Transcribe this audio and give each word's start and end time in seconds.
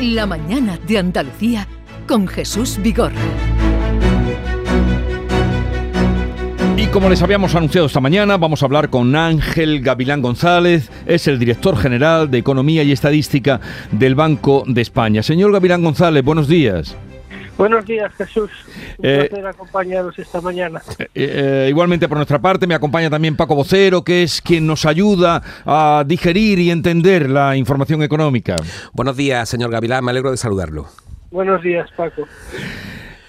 La 0.00 0.24
mañana 0.24 0.78
de 0.88 0.96
Andalucía 0.96 1.68
con 2.08 2.26
Jesús 2.26 2.78
Vigorra. 2.82 3.20
Y 6.78 6.86
como 6.86 7.10
les 7.10 7.20
habíamos 7.20 7.54
anunciado 7.54 7.86
esta 7.86 8.00
mañana, 8.00 8.38
vamos 8.38 8.62
a 8.62 8.64
hablar 8.64 8.88
con 8.88 9.14
Ángel 9.14 9.82
Gavilán 9.82 10.22
González, 10.22 10.90
es 11.04 11.28
el 11.28 11.38
director 11.38 11.76
general 11.76 12.30
de 12.30 12.38
Economía 12.38 12.82
y 12.82 12.92
Estadística 12.92 13.60
del 13.92 14.14
Banco 14.14 14.64
de 14.66 14.80
España. 14.80 15.22
Señor 15.22 15.52
Gavilán 15.52 15.84
González, 15.84 16.24
buenos 16.24 16.48
días. 16.48 16.96
Buenos 17.60 17.84
días, 17.84 18.10
Jesús. 18.16 18.50
Un 18.98 19.04
Eh, 19.06 19.26
placer 19.28 19.46
acompañaros 19.46 20.18
esta 20.18 20.40
mañana. 20.40 20.80
Eh, 20.98 21.08
eh, 21.14 21.66
igualmente 21.68 22.08
por 22.08 22.16
nuestra 22.16 22.38
parte 22.38 22.66
me 22.66 22.74
acompaña 22.74 23.10
también 23.10 23.36
Paco 23.36 23.54
Vocero, 23.54 24.02
que 24.02 24.22
es 24.22 24.40
quien 24.40 24.66
nos 24.66 24.86
ayuda 24.86 25.42
a 25.66 26.02
digerir 26.06 26.58
y 26.58 26.70
entender 26.70 27.28
la 27.28 27.56
información 27.56 28.02
económica. 28.02 28.56
Buenos 28.94 29.14
días, 29.14 29.46
señor 29.46 29.70
Gavilán, 29.70 30.02
me 30.02 30.10
alegro 30.10 30.30
de 30.30 30.38
saludarlo. 30.38 30.86
Buenos 31.30 31.62
días, 31.62 31.86
Paco. 31.94 32.26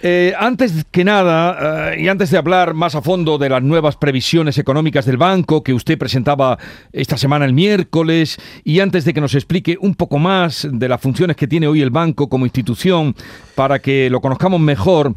Eh, 0.04 0.34
antes 0.36 0.86
que 0.90 1.04
nada, 1.04 1.94
eh, 1.94 2.02
y 2.02 2.08
antes 2.08 2.32
de 2.32 2.38
hablar 2.40 2.74
más 2.74 2.96
a 2.96 3.04
fondo 3.04 3.38
de 3.38 3.50
las 3.50 3.62
nuevas 3.62 3.98
previsiones 3.98 4.58
económicas 4.58 5.06
del 5.06 5.18
banco 5.18 5.62
que 5.62 5.76
usted 5.76 5.96
presentaba 5.96 6.58
esta 6.92 7.18
semana 7.18 7.46
el 7.46 7.54
miércoles, 7.54 8.40
y 8.64 8.80
antes 8.80 9.06
de 9.06 9.14
que 9.14 9.22
nos 9.22 9.36
explique 9.36 9.78
un 9.80 9.94
poco 9.94 10.18
más 10.18 10.68
de 10.72 10.90
las 10.90 11.00
funciones 11.00 11.38
que 11.38 11.48
tiene 11.48 11.68
hoy 11.68 11.84
el 11.84 11.92
banco 11.92 12.30
como 12.30 12.48
institución 12.48 13.16
para 13.54 13.78
que 13.78 14.10
lo 14.10 14.22
conozcamos 14.22 14.60
mejor, 14.60 15.14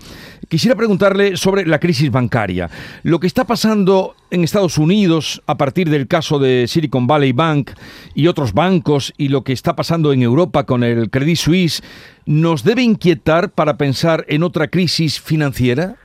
quisiera 0.51 0.77
preguntarle 0.77 1.38
sobre 1.38 1.65
la 1.65 1.79
crisis 1.79 2.10
bancaria. 2.10 2.69
Lo 3.05 3.19
que 3.21 3.27
está 3.27 3.45
pasando 3.45 4.15
en 4.34 4.43
Estados 4.45 4.79
Unidos 4.79 5.41
a 5.47 5.56
partir 5.56 5.88
del 5.88 6.09
caso 6.09 6.38
de 6.38 6.66
Silicon 6.66 7.06
Valley 7.06 7.33
Bank 7.33 7.70
y 8.15 8.27
otros 8.27 8.52
bancos 8.52 9.12
y 9.16 9.29
lo 9.29 9.45
que 9.45 9.52
está 9.52 9.77
pasando 9.77 10.12
en 10.12 10.23
Europa 10.23 10.65
con 10.65 10.83
el 10.83 11.09
Credit 11.10 11.37
Suisse, 11.37 11.83
¿nos 12.26 12.65
debe 12.65 12.82
inquietar 12.82 13.51
para 13.51 13.76
pensar 13.76 14.24
en 14.29 14.43
otra 14.43 14.68
crisis 14.68 15.21
financiera? 15.21 15.96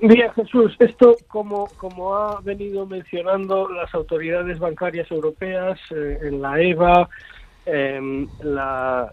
Bien, 0.00 0.30
Jesús, 0.34 0.74
esto 0.78 1.16
como, 1.28 1.66
como 1.76 2.14
ha 2.14 2.40
venido 2.40 2.86
mencionando 2.86 3.68
las 3.68 3.92
autoridades 3.94 4.58
bancarias 4.58 5.10
europeas, 5.10 5.78
eh, 5.90 6.18
en 6.22 6.40
la 6.40 6.60
EVA, 6.60 7.08
em, 7.66 8.26
la- 8.42 9.12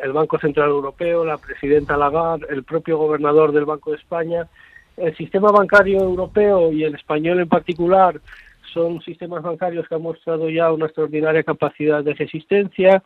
el 0.00 0.12
Banco 0.12 0.38
Central 0.38 0.68
Europeo, 0.68 1.24
la 1.24 1.36
presidenta 1.38 1.96
Lagarde, 1.96 2.46
el 2.50 2.62
propio 2.62 2.96
gobernador 2.98 3.50
del 3.50 3.64
Banco 3.64 3.90
de 3.90 3.96
España, 3.96 4.46
el 4.96 5.16
sistema 5.16 5.50
bancario 5.50 6.00
europeo 6.00 6.72
y 6.72 6.84
el 6.84 6.94
español 6.94 7.40
en 7.40 7.48
particular 7.48 8.20
son 8.72 9.00
sistemas 9.02 9.42
bancarios 9.42 9.86
que 9.88 9.94
han 9.94 10.02
mostrado 10.02 10.50
ya 10.50 10.72
una 10.72 10.86
extraordinaria 10.86 11.42
capacidad 11.42 12.02
de 12.02 12.14
resistencia, 12.14 13.02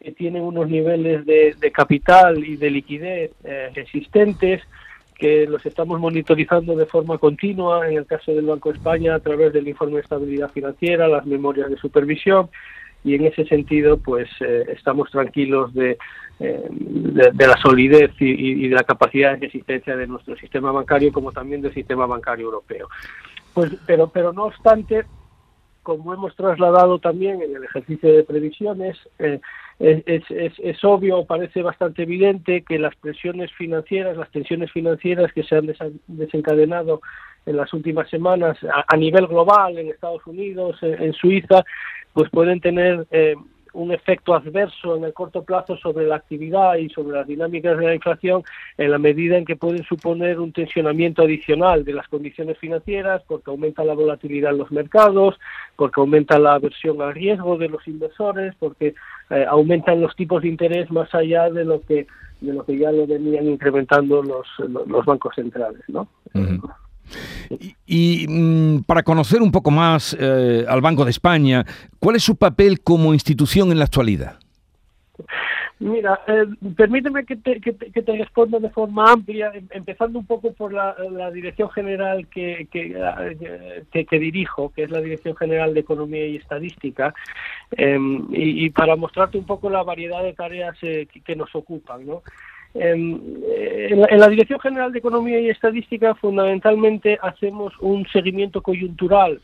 que 0.00 0.12
tienen 0.12 0.42
unos 0.42 0.68
niveles 0.68 1.24
de, 1.26 1.54
de 1.58 1.70
capital 1.70 2.42
y 2.44 2.56
de 2.56 2.70
liquidez 2.70 3.30
eh, 3.44 3.70
resistentes, 3.74 4.62
que 5.14 5.46
los 5.46 5.64
estamos 5.64 6.00
monitorizando 6.00 6.74
de 6.74 6.86
forma 6.86 7.18
continua, 7.18 7.88
en 7.88 7.98
el 7.98 8.06
caso 8.06 8.32
del 8.32 8.46
Banco 8.46 8.70
de 8.70 8.78
España, 8.78 9.14
a 9.14 9.20
través 9.20 9.52
del 9.52 9.68
informe 9.68 9.96
de 9.96 10.00
estabilidad 10.00 10.50
financiera, 10.50 11.06
las 11.06 11.26
memorias 11.26 11.70
de 11.70 11.76
supervisión, 11.76 12.50
y 13.04 13.14
en 13.14 13.26
ese 13.26 13.44
sentido, 13.46 13.98
pues 13.98 14.28
eh, 14.40 14.64
estamos 14.68 15.10
tranquilos 15.10 15.74
de, 15.74 15.98
eh, 16.38 16.62
de, 16.70 17.30
de 17.32 17.46
la 17.46 17.56
solidez 17.60 18.10
y, 18.20 18.68
de 18.68 18.74
la 18.74 18.84
capacidad 18.84 19.32
de 19.32 19.46
resistencia 19.46 19.96
de 19.96 20.06
nuestro 20.06 20.36
sistema 20.36 20.70
bancario, 20.70 21.12
como 21.12 21.32
también 21.32 21.62
del 21.62 21.74
sistema 21.74 22.06
bancario 22.06 22.46
europeo. 22.46 22.88
Pues, 23.54 23.72
pero, 23.86 24.08
pero 24.08 24.32
no 24.32 24.44
obstante, 24.44 25.04
como 25.82 26.14
hemos 26.14 26.34
trasladado 26.36 27.00
también 27.00 27.42
en 27.42 27.56
el 27.56 27.64
ejercicio 27.64 28.12
de 28.12 28.22
previsiones, 28.22 28.96
eh, 29.18 29.40
es, 29.80 30.24
es- 30.30 30.58
es- 30.58 30.84
obvio, 30.84 31.24
parece 31.24 31.60
bastante 31.62 32.04
evidente 32.04 32.62
que 32.62 32.78
las 32.78 32.94
presiones 32.94 33.50
financieras, 33.52 34.16
las 34.16 34.30
tensiones 34.30 34.70
financieras 34.70 35.32
que 35.32 35.42
se 35.42 35.56
han 35.56 35.66
desencadenado 36.06 37.00
en 37.46 37.56
las 37.56 37.72
últimas 37.72 38.08
semanas 38.08 38.56
a, 38.86 38.96
nivel 38.96 39.26
global, 39.26 39.76
en 39.76 39.88
Estados 39.88 40.24
Unidos, 40.26 40.78
en 40.82 41.12
Suiza, 41.12 41.64
pues 42.12 42.30
pueden 42.30 42.60
tener 42.60 43.06
eh, 43.10 43.34
un 43.72 43.92
efecto 43.92 44.34
adverso 44.34 44.96
en 44.96 45.04
el 45.04 45.14
corto 45.14 45.44
plazo 45.44 45.76
sobre 45.76 46.06
la 46.06 46.16
actividad 46.16 46.76
y 46.76 46.88
sobre 46.90 47.16
las 47.16 47.26
dinámicas 47.26 47.78
de 47.78 47.86
la 47.86 47.94
inflación 47.94 48.42
en 48.76 48.90
la 48.90 48.98
medida 48.98 49.38
en 49.38 49.44
que 49.44 49.56
pueden 49.56 49.82
suponer 49.84 50.38
un 50.40 50.52
tensionamiento 50.52 51.22
adicional 51.22 51.84
de 51.84 51.94
las 51.94 52.06
condiciones 52.08 52.58
financieras 52.58 53.22
porque 53.26 53.50
aumenta 53.50 53.84
la 53.84 53.94
volatilidad 53.94 54.52
en 54.52 54.58
los 54.58 54.70
mercados, 54.70 55.38
porque 55.76 56.00
aumenta 56.00 56.38
la 56.38 56.54
aversión 56.54 57.00
al 57.00 57.14
riesgo 57.14 57.56
de 57.56 57.68
los 57.68 57.86
inversores, 57.88 58.54
porque 58.58 58.94
eh, 59.30 59.46
aumentan 59.48 60.00
los 60.00 60.14
tipos 60.16 60.42
de 60.42 60.48
interés 60.48 60.90
más 60.90 61.14
allá 61.14 61.50
de 61.50 61.64
lo 61.64 61.80
que 61.80 62.06
de 62.40 62.52
lo 62.52 62.64
que 62.64 62.76
ya 62.76 62.90
lo 62.90 63.06
venían 63.06 63.46
incrementando 63.46 64.20
los, 64.20 64.48
los, 64.58 65.04
bancos 65.04 65.32
centrales, 65.36 65.80
¿no? 65.86 66.08
Y, 67.86 68.26
mm, 68.28 68.82
para 68.84 69.02
conocer 69.02 69.42
un 69.42 69.52
poco 69.52 69.70
más 69.70 70.16
eh, 70.18 70.64
al 70.68 70.80
Banco 70.80 71.04
de 71.04 71.10
España, 71.10 71.64
¿cuál 71.98 72.16
es 72.16 72.22
su 72.22 72.36
papel 72.36 72.80
como 72.80 73.12
institución 73.12 73.70
en 73.70 73.78
la 73.78 73.84
actualidad? 73.84 74.38
Mira, 75.82 76.20
eh, 76.28 76.44
permíteme 76.76 77.24
que 77.24 77.34
te, 77.34 77.60
que, 77.60 77.72
te, 77.72 77.90
que 77.90 78.16
responda 78.16 78.60
de 78.60 78.70
forma 78.70 79.10
amplia, 79.10 79.50
em- 79.52 79.66
empezando 79.72 80.16
un 80.16 80.26
poco 80.26 80.52
por 80.52 80.72
la, 80.72 80.94
la 81.10 81.32
dirección 81.32 81.70
general 81.70 82.28
eh, 82.36 82.68
que, 82.70 84.04
que 84.08 84.18
dirijo, 84.20 84.72
que 84.72 84.84
es 84.84 84.90
la 84.92 85.00
Dirección 85.00 85.34
General 85.34 85.74
de 85.74 85.80
Economía 85.80 86.24
y 86.24 86.36
Estadística, 86.36 87.12
em, 87.72 88.28
y, 88.30 88.64
y 88.66 88.70
para 88.70 88.94
mostrarte 88.94 89.38
un 89.38 89.44
poco 89.44 89.70
la 89.70 89.82
variedad 89.82 90.22
de 90.22 90.34
tareas 90.34 90.76
eh, 90.82 91.08
que 91.24 91.34
nos 91.34 91.52
ocupan, 91.56 92.06
¿no? 92.06 92.22
Em, 92.74 93.20
eh, 93.44 93.88
en, 93.90 94.00
la, 94.00 94.06
en 94.10 94.18
la 94.18 94.28
Dirección 94.28 94.58
General 94.60 94.92
de 94.92 94.98
Economía 94.98 95.38
y 95.40 95.50
Estadística 95.50 96.14
fundamentalmente 96.14 97.18
hacemos 97.20 97.74
un 97.80 98.06
seguimiento 98.08 98.62
coyuntural 98.62 99.40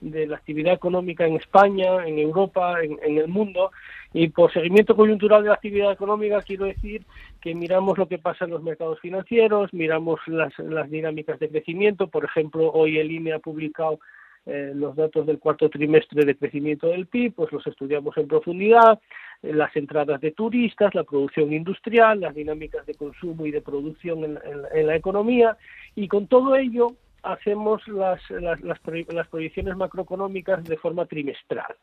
de 0.00 0.26
la 0.26 0.36
actividad 0.36 0.74
económica 0.74 1.26
en 1.26 1.36
España, 1.36 2.06
en 2.06 2.18
Europa, 2.18 2.82
en, 2.82 2.98
en 3.02 3.18
el 3.18 3.28
mundo. 3.28 3.70
Y 4.12 4.28
por 4.28 4.52
seguimiento 4.52 4.94
coyuntural 4.94 5.42
de 5.42 5.48
la 5.48 5.54
actividad 5.54 5.92
económica 5.92 6.40
quiero 6.42 6.66
decir 6.66 7.02
que 7.40 7.54
miramos 7.54 7.98
lo 7.98 8.06
que 8.06 8.18
pasa 8.18 8.44
en 8.44 8.52
los 8.52 8.62
mercados 8.62 9.00
financieros, 9.00 9.74
miramos 9.74 10.20
las, 10.26 10.56
las 10.58 10.88
dinámicas 10.90 11.38
de 11.40 11.48
crecimiento. 11.48 12.06
Por 12.06 12.24
ejemplo, 12.24 12.70
hoy 12.72 12.98
el 12.98 13.10
INE 13.10 13.32
ha 13.32 13.38
publicado 13.40 13.98
eh, 14.46 14.72
los 14.74 14.94
datos 14.94 15.26
del 15.26 15.38
cuarto 15.38 15.70
trimestre 15.70 16.24
de 16.24 16.36
crecimiento 16.36 16.88
del 16.88 17.06
PIB, 17.06 17.34
pues 17.34 17.52
los 17.52 17.66
estudiamos 17.66 18.16
en 18.18 18.28
profundidad, 18.28 19.00
eh, 19.42 19.52
las 19.52 19.74
entradas 19.74 20.20
de 20.20 20.32
turistas, 20.32 20.94
la 20.94 21.04
producción 21.04 21.52
industrial, 21.52 22.20
las 22.20 22.34
dinámicas 22.34 22.84
de 22.86 22.94
consumo 22.94 23.46
y 23.46 23.50
de 23.50 23.62
producción 23.62 24.22
en, 24.24 24.86
la 24.86 24.96
economía, 24.96 25.56
y 25.94 26.08
con 26.08 26.26
todo 26.26 26.56
ello 26.56 26.92
hacemos 27.22 27.86
las, 27.88 28.20
las, 28.30 28.60
las, 28.60 28.78
las 29.08 29.28
proyecciones 29.28 29.76
macroeconómicas 29.76 30.62
de 30.64 30.76
forma 30.76 31.06
trimestral. 31.06 31.74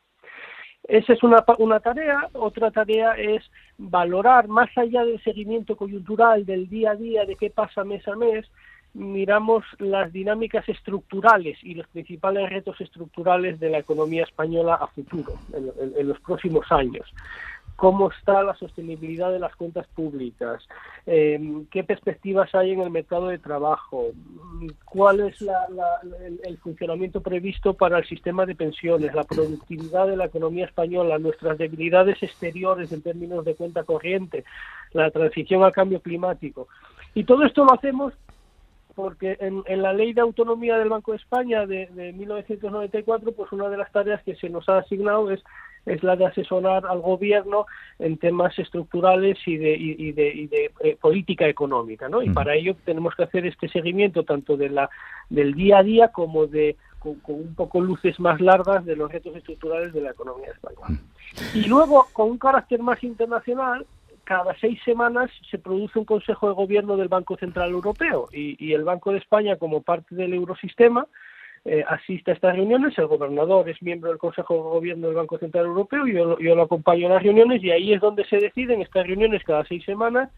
Esa 0.84 1.12
es 1.12 1.22
una, 1.22 1.44
una 1.58 1.80
tarea. 1.80 2.28
Otra 2.32 2.70
tarea 2.70 3.12
es 3.12 3.42
valorar, 3.78 4.48
más 4.48 4.70
allá 4.76 5.04
del 5.04 5.22
seguimiento 5.22 5.76
coyuntural 5.76 6.44
del 6.44 6.68
día 6.68 6.92
a 6.92 6.96
día, 6.96 7.24
de 7.24 7.36
qué 7.36 7.50
pasa 7.50 7.84
mes 7.84 8.06
a 8.08 8.16
mes, 8.16 8.50
miramos 8.94 9.64
las 9.78 10.12
dinámicas 10.12 10.68
estructurales 10.68 11.56
y 11.62 11.74
los 11.74 11.86
principales 11.88 12.50
retos 12.50 12.80
estructurales 12.80 13.58
de 13.58 13.70
la 13.70 13.78
economía 13.78 14.24
española 14.24 14.74
a 14.74 14.86
futuro, 14.88 15.32
en, 15.54 15.64
en- 15.82 15.98
en 15.98 16.08
los 16.08 16.20
próximos 16.20 16.70
años. 16.70 17.06
Cómo 17.76 18.10
está 18.12 18.42
la 18.44 18.54
sostenibilidad 18.54 19.32
de 19.32 19.40
las 19.40 19.56
cuentas 19.56 19.86
públicas, 19.88 20.62
eh, 21.06 21.40
qué 21.70 21.82
perspectivas 21.82 22.54
hay 22.54 22.72
en 22.72 22.80
el 22.80 22.90
mercado 22.90 23.28
de 23.28 23.38
trabajo, 23.38 24.08
cuál 24.84 25.20
es 25.20 25.40
la- 25.40 25.66
la- 25.70 26.00
el, 26.24 26.38
el 26.44 26.58
funcionamiento 26.58 27.22
previsto 27.22 27.74
para 27.74 27.98
el 27.98 28.04
sistema 28.04 28.44
de 28.46 28.54
pensiones, 28.54 29.14
la 29.14 29.24
productividad 29.24 30.06
de 30.06 30.16
la 30.16 30.26
economía 30.26 30.66
española, 30.66 31.18
nuestras 31.18 31.56
debilidades 31.58 32.22
exteriores 32.22 32.92
en 32.92 33.02
términos 33.02 33.44
de 33.44 33.54
cuenta 33.56 33.82
corriente, 33.84 34.44
la 34.92 35.10
transición 35.10 35.64
al 35.64 35.72
cambio 35.72 36.00
climático. 36.00 36.68
Y 37.14 37.24
todo 37.24 37.42
esto 37.44 37.64
lo 37.64 37.74
hacemos 37.74 38.14
porque 38.94 39.36
en, 39.40 39.62
en 39.66 39.82
la 39.82 39.92
ley 39.92 40.12
de 40.12 40.20
autonomía 40.20 40.76
del 40.78 40.88
Banco 40.88 41.12
de 41.12 41.18
España 41.18 41.66
de, 41.66 41.86
de 41.86 42.12
1994, 42.12 43.32
pues 43.32 43.52
una 43.52 43.68
de 43.68 43.76
las 43.76 43.90
tareas 43.92 44.22
que 44.22 44.36
se 44.36 44.48
nos 44.48 44.68
ha 44.68 44.78
asignado 44.78 45.30
es 45.30 45.42
es 45.86 46.02
la 46.02 46.16
de 46.16 46.26
asesorar 46.26 46.86
al 46.86 47.00
gobierno 47.00 47.66
en 47.98 48.16
temas 48.16 48.56
estructurales 48.58 49.38
y 49.46 49.56
de, 49.56 49.74
y, 49.74 49.96
y 49.98 50.12
de, 50.12 50.28
y 50.28 50.46
de 50.46 50.70
eh, 50.80 50.96
política 51.00 51.48
económica, 51.48 52.08
¿no? 52.08 52.22
Y 52.22 52.26
Ujú. 52.26 52.34
para 52.34 52.54
ello 52.54 52.76
tenemos 52.84 53.14
que 53.14 53.24
hacer 53.24 53.46
este 53.46 53.68
seguimiento 53.68 54.22
tanto 54.24 54.56
de 54.56 54.70
la 54.70 54.90
del 55.28 55.54
día 55.54 55.78
a 55.78 55.82
día 55.82 56.08
como 56.08 56.46
de 56.46 56.76
con, 56.98 57.16
con 57.16 57.34
un 57.34 57.54
poco 57.54 57.80
luces 57.80 58.20
más 58.20 58.40
largas 58.40 58.84
de 58.84 58.94
los 58.94 59.10
retos 59.10 59.34
estructurales 59.34 59.92
de 59.92 60.02
la 60.02 60.10
economía 60.10 60.52
española. 60.52 61.00
Y 61.52 61.64
luego, 61.64 62.08
con 62.12 62.30
un 62.30 62.38
carácter 62.38 62.80
más 62.80 63.02
internacional, 63.02 63.84
cada 64.24 64.54
seis 64.58 64.80
semanas 64.84 65.30
se 65.50 65.58
produce 65.58 65.98
un 65.98 66.04
Consejo 66.04 66.48
de 66.48 66.54
Gobierno 66.54 66.96
del 66.96 67.08
Banco 67.08 67.36
Central 67.36 67.70
Europeo 67.70 68.28
y, 68.32 68.72
el 68.72 68.84
Banco 68.84 69.12
de 69.12 69.18
España, 69.18 69.56
como 69.56 69.82
parte 69.82 70.14
del 70.14 70.34
eurosistema, 70.34 71.06
eh, 71.64 71.84
asiste 71.88 72.32
a 72.32 72.34
estas 72.34 72.56
reuniones, 72.56 72.98
el 72.98 73.06
gobernador 73.06 73.68
es 73.68 73.80
miembro 73.82 74.10
del 74.10 74.18
Consejo 74.18 74.54
de 74.54 74.60
Gobierno 74.60 75.06
del 75.06 75.16
Banco 75.16 75.38
Central 75.38 75.66
Europeo, 75.66 76.06
yo, 76.06 76.38
yo 76.38 76.54
lo 76.54 76.62
acompaño 76.62 77.06
en 77.06 77.12
las 77.12 77.22
reuniones 77.22 77.62
y 77.62 77.70
ahí 77.70 77.92
es 77.92 78.00
donde 78.00 78.24
se 78.24 78.38
deciden 78.38 78.82
estas 78.82 79.06
reuniones 79.06 79.44
cada 79.44 79.64
seis 79.64 79.84
semanas 79.84 80.30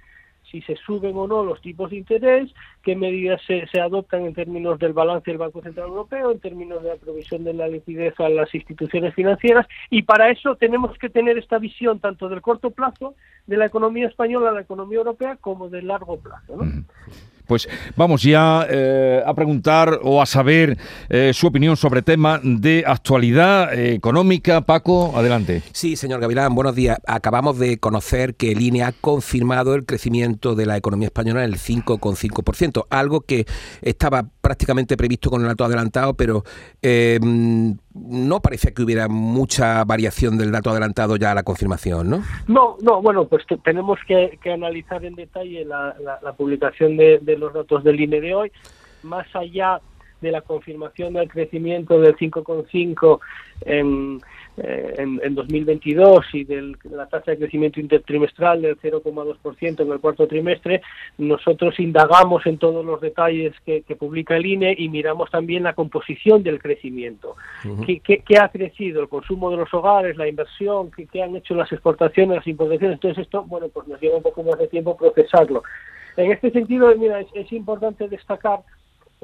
si 0.51 0.61
se 0.63 0.77
suben 0.77 1.17
o 1.17 1.27
no 1.27 1.45
los 1.45 1.61
tipos 1.61 1.91
de 1.91 1.97
interés, 1.97 2.53
qué 2.83 2.97
medidas 2.97 3.41
se, 3.47 3.67
se, 3.69 3.81
adoptan 3.81 4.25
en 4.25 4.35
términos 4.35 4.79
del 4.79 4.93
balance 4.93 5.31
del 5.31 5.39
Banco 5.39 5.63
Central 5.63 5.89
Europeo, 5.89 6.31
en 6.31 6.41
términos 6.41 6.83
de 6.83 6.91
la 6.91 6.97
provisión 6.97 7.45
de 7.45 7.55
la 7.55 7.69
liquidez 7.69 8.19
a 8.21 8.29
las 8.29 8.55
instituciones 8.55 9.15
financieras, 9.15 9.67
y 9.91 10.03
para 10.03 10.31
eso 10.31 10.57
tenemos 10.57 10.97
que 10.99 11.09
tener 11.09 11.39
esta 11.39 11.59
visión 11.59 11.99
tanto 11.99 12.29
del 12.29 12.43
corto 12.43 12.71
plazo 12.71 13.15
de 13.47 13.57
la 13.57 13.67
economía 13.67 14.09
española, 14.09 14.53
la 14.53 14.61
economía 14.61 14.99
europea, 14.99 15.37
como 15.41 15.69
del 15.69 15.89
largo 15.89 16.19
plazo. 16.19 16.57
¿no? 16.57 16.85
Pues 17.47 17.69
vamos 17.95 18.23
ya 18.23 18.67
eh, 18.71 19.23
a 19.25 19.35
preguntar 19.35 20.01
o 20.03 20.23
a 20.23 20.27
saber 20.27 20.79
eh, 21.11 21.33
su 21.35 21.47
opinión 21.47 21.77
sobre 21.77 22.01
tema 22.01 22.41
de 22.43 22.85
actualidad 22.87 23.75
eh, 23.75 23.95
económica. 23.95 24.63
Paco, 24.63 25.13
adelante. 25.15 25.63
Sí, 25.73 25.97
señor 25.97 26.21
Gavilán, 26.21 26.55
buenos 26.55 26.75
días. 26.75 26.99
Acabamos 27.07 27.59
de 27.59 27.79
conocer 27.79 28.35
que 28.35 28.53
el 28.53 28.63
INE 28.63 28.85
ha 28.85 28.93
confirmado 28.93 29.75
el 29.75 29.85
crecimiento 29.85 30.55
de 30.55 30.65
la 30.65 30.79
economía 30.79 31.09
española 31.09 31.45
en 31.45 31.53
el 31.53 31.59
5,5%, 31.59 32.87
algo 32.89 33.21
que 33.21 33.47
estaba 33.83 34.29
prácticamente 34.45 34.95
previsto 34.95 35.31
con 35.31 35.41
el 35.41 35.49
dato 35.49 35.65
adelantado, 35.65 36.13
pero 36.13 36.45
no 37.95 38.41
parecía 38.41 38.75
que 38.75 38.83
hubiera 38.83 39.09
mucha 39.09 39.83
variación 39.85 40.37
del 40.37 40.53
dato 40.53 40.69
adelantado 40.69 41.17
ya 41.17 41.31
a 41.31 41.35
la 41.35 41.43
confirmación, 41.43 42.11
¿no? 42.11 42.23
No, 42.47 42.77
no, 42.83 43.01
bueno, 43.01 43.27
pues 43.27 43.45
tenemos 43.65 43.99
que, 44.07 44.39
analizar 44.53 45.03
en 45.03 45.15
detalle 45.15 45.65
la, 45.65 45.97
la, 46.23 46.33
publicación 46.35 46.99
de, 46.99 47.21
de, 47.23 47.39
los 47.39 47.55
datos 47.55 47.83
del 47.85 47.99
INE 47.99 48.21
de 48.21 48.35
hoy, 48.35 48.53
más 49.03 49.27
allá 49.35 49.81
de 50.21 50.31
la 50.31 50.43
confirmación 50.43 51.15
del 51.15 51.29
crecimiento 51.29 51.99
del 52.01 52.15
5,5 52.17 53.21
en 53.63 54.21
eh, 54.57 54.95
en, 54.99 55.21
en, 55.25 55.35
2022 55.35 56.27
y 56.33 56.45
de 56.45 56.77
la 56.85 57.07
tasa 57.07 57.33
de 57.33 57.39
crecimiento 57.39 57.81
intertrimestral 57.81 58.63
del 58.63 58.79
0,2% 58.79 59.81
en 59.81 59.91
el 59.91 59.99
cuarto 59.99 60.29
trimestre, 60.29 60.81
nosotros 61.19 61.81
indagamos 61.81 62.47
en 62.47 62.59
todos 62.59 62.85
los 62.85 63.01
detalles 63.01 63.53
que, 63.67 63.83
que, 63.83 63.97
publica 63.97 64.37
el 64.37 64.47
INE 64.47 64.77
y 64.79 64.89
miramos 64.89 65.29
también 65.31 65.65
la 65.65 65.73
composición 65.73 66.45
del 66.45 66.61
crecimiento. 66.61 67.35
Uh 67.65 67.69
-huh. 67.69 67.87
¿Qué, 67.87 67.99
qué, 67.99 68.23
qué, 68.25 68.39
ha 68.39 68.49
crecido? 68.49 69.03
El 69.03 69.09
consumo 69.09 69.51
de 69.51 69.57
los 69.57 69.75
hogares, 69.75 70.17
la 70.17 70.29
inversión, 70.29 70.93
¿qué, 70.93 71.07
qué 71.07 71.23
han 71.23 71.35
hecho 71.35 71.57
las 71.57 71.73
exportaciones, 71.73 72.37
las 72.37 72.47
importaciones. 72.47 72.95
Entonces 72.95 73.25
esto, 73.25 73.43
bueno, 73.45 73.69
pues 73.69 73.89
nos 73.89 74.01
lleva 74.01 74.19
un 74.19 74.23
poco 74.23 74.45
más 74.45 74.59
de 74.59 74.69
tiempo 74.69 74.97
procesarlo. 74.97 75.65
En 76.17 76.31
este 76.31 76.53
sentido, 76.53 76.95
mira, 76.97 77.19
es, 77.19 77.27
es 77.35 77.53
importante 77.53 78.09
destacar 78.09 78.61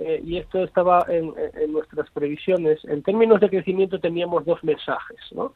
eh, 0.00 0.22
y 0.24 0.38
esto 0.38 0.64
estaba 0.64 1.04
en, 1.08 1.32
en, 1.54 1.72
nuestras 1.72 2.08
previsiones, 2.10 2.82
en 2.84 3.02
términos 3.02 3.40
de 3.40 3.50
crecimiento 3.50 4.00
teníamos 4.00 4.44
dos 4.46 4.62
mensajes. 4.64 5.18
¿no? 5.32 5.52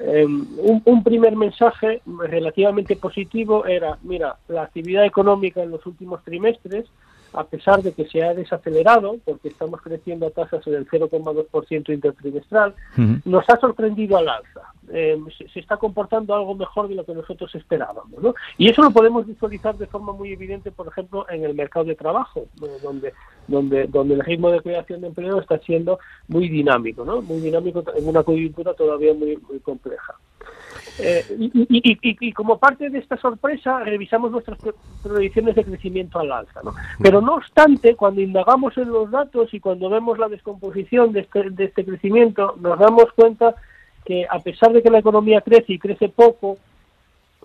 Eh, 0.00 0.24
un, 0.24 0.82
un, 0.84 1.04
primer 1.04 1.36
mensaje 1.36 2.02
relativamente 2.28 2.96
positivo 2.96 3.64
era, 3.66 3.96
mira, 4.02 4.36
la 4.48 4.62
actividad 4.62 5.04
económica 5.04 5.62
en 5.62 5.70
los 5.70 5.86
últimos 5.86 6.24
trimestres, 6.24 6.86
a 7.34 7.44
pesar 7.44 7.82
de 7.82 7.92
que 7.92 8.06
se 8.06 8.22
ha 8.22 8.34
desacelerado, 8.34 9.16
porque 9.24 9.48
estamos 9.48 9.80
creciendo 9.82 10.26
a 10.26 10.30
tasas 10.30 10.64
del 10.64 10.86
0,2% 10.86 11.92
intertrimestral, 11.92 12.74
uh 12.96 13.00
-huh. 13.00 13.22
nos 13.24 13.48
ha 13.48 13.56
sorprendido 13.58 14.16
al 14.16 14.28
alza. 14.28 14.60
Eh, 14.92 15.18
se, 15.38 15.48
se, 15.48 15.60
está 15.60 15.76
comportando 15.76 16.34
algo 16.34 16.54
mejor 16.54 16.88
de 16.88 16.94
lo 16.94 17.04
que 17.04 17.14
nosotros 17.14 17.54
esperábamos. 17.54 18.22
¿no? 18.22 18.34
Y 18.58 18.68
eso 18.68 18.82
lo 18.82 18.90
podemos 18.90 19.26
visualizar 19.26 19.76
de 19.76 19.86
forma 19.86 20.12
muy 20.12 20.32
evidente, 20.32 20.70
por 20.70 20.88
ejemplo, 20.88 21.26
en 21.30 21.44
el 21.44 21.54
mercado 21.54 21.86
de 21.86 21.94
trabajo, 21.94 22.46
donde, 22.82 23.12
donde, 23.48 23.86
donde 23.86 24.14
el 24.14 24.20
ritmo 24.20 24.50
de 24.50 24.60
creación 24.60 25.00
de 25.00 25.08
empleo 25.08 25.40
está 25.40 25.58
siendo 25.58 25.98
muy 26.28 26.48
dinámico, 26.48 27.04
¿no? 27.04 27.22
muy 27.22 27.40
dinámico 27.40 27.82
en 27.94 28.08
una 28.08 28.22
coyuntura 28.22 28.74
todavía 28.74 29.14
muy, 29.14 29.38
muy 29.48 29.58
compleja. 29.60 30.14
Eh, 30.98 31.24
y, 31.38 31.50
y, 31.54 31.98
y, 32.02 32.16
y, 32.20 32.32
como 32.32 32.58
parte 32.58 32.88
de 32.88 32.98
esta 32.98 33.16
sorpresa, 33.16 33.80
revisamos 33.80 34.30
nuestras 34.30 34.58
predicciones 35.02 35.56
de 35.56 35.64
crecimiento 35.64 36.20
al 36.20 36.30
alza. 36.30 36.60
¿no? 36.62 36.74
Pero 37.00 37.20
no 37.20 37.34
obstante, 37.34 37.96
cuando 37.96 38.20
indagamos 38.20 38.76
en 38.78 38.90
los 38.90 39.10
datos 39.10 39.52
y 39.52 39.60
cuando 39.60 39.90
vemos 39.90 40.18
la 40.18 40.28
descomposición 40.28 41.12
de 41.12 41.20
este, 41.20 41.50
de 41.50 41.64
este 41.64 41.84
crecimiento, 41.84 42.54
nos 42.60 42.78
damos 42.78 43.06
cuenta 43.16 43.56
que 44.04 44.26
a 44.30 44.38
pesar 44.38 44.72
de 44.72 44.82
que 44.82 44.90
la 44.90 44.98
economía 44.98 45.40
crece 45.40 45.72
y 45.72 45.78
crece 45.78 46.08
poco, 46.08 46.58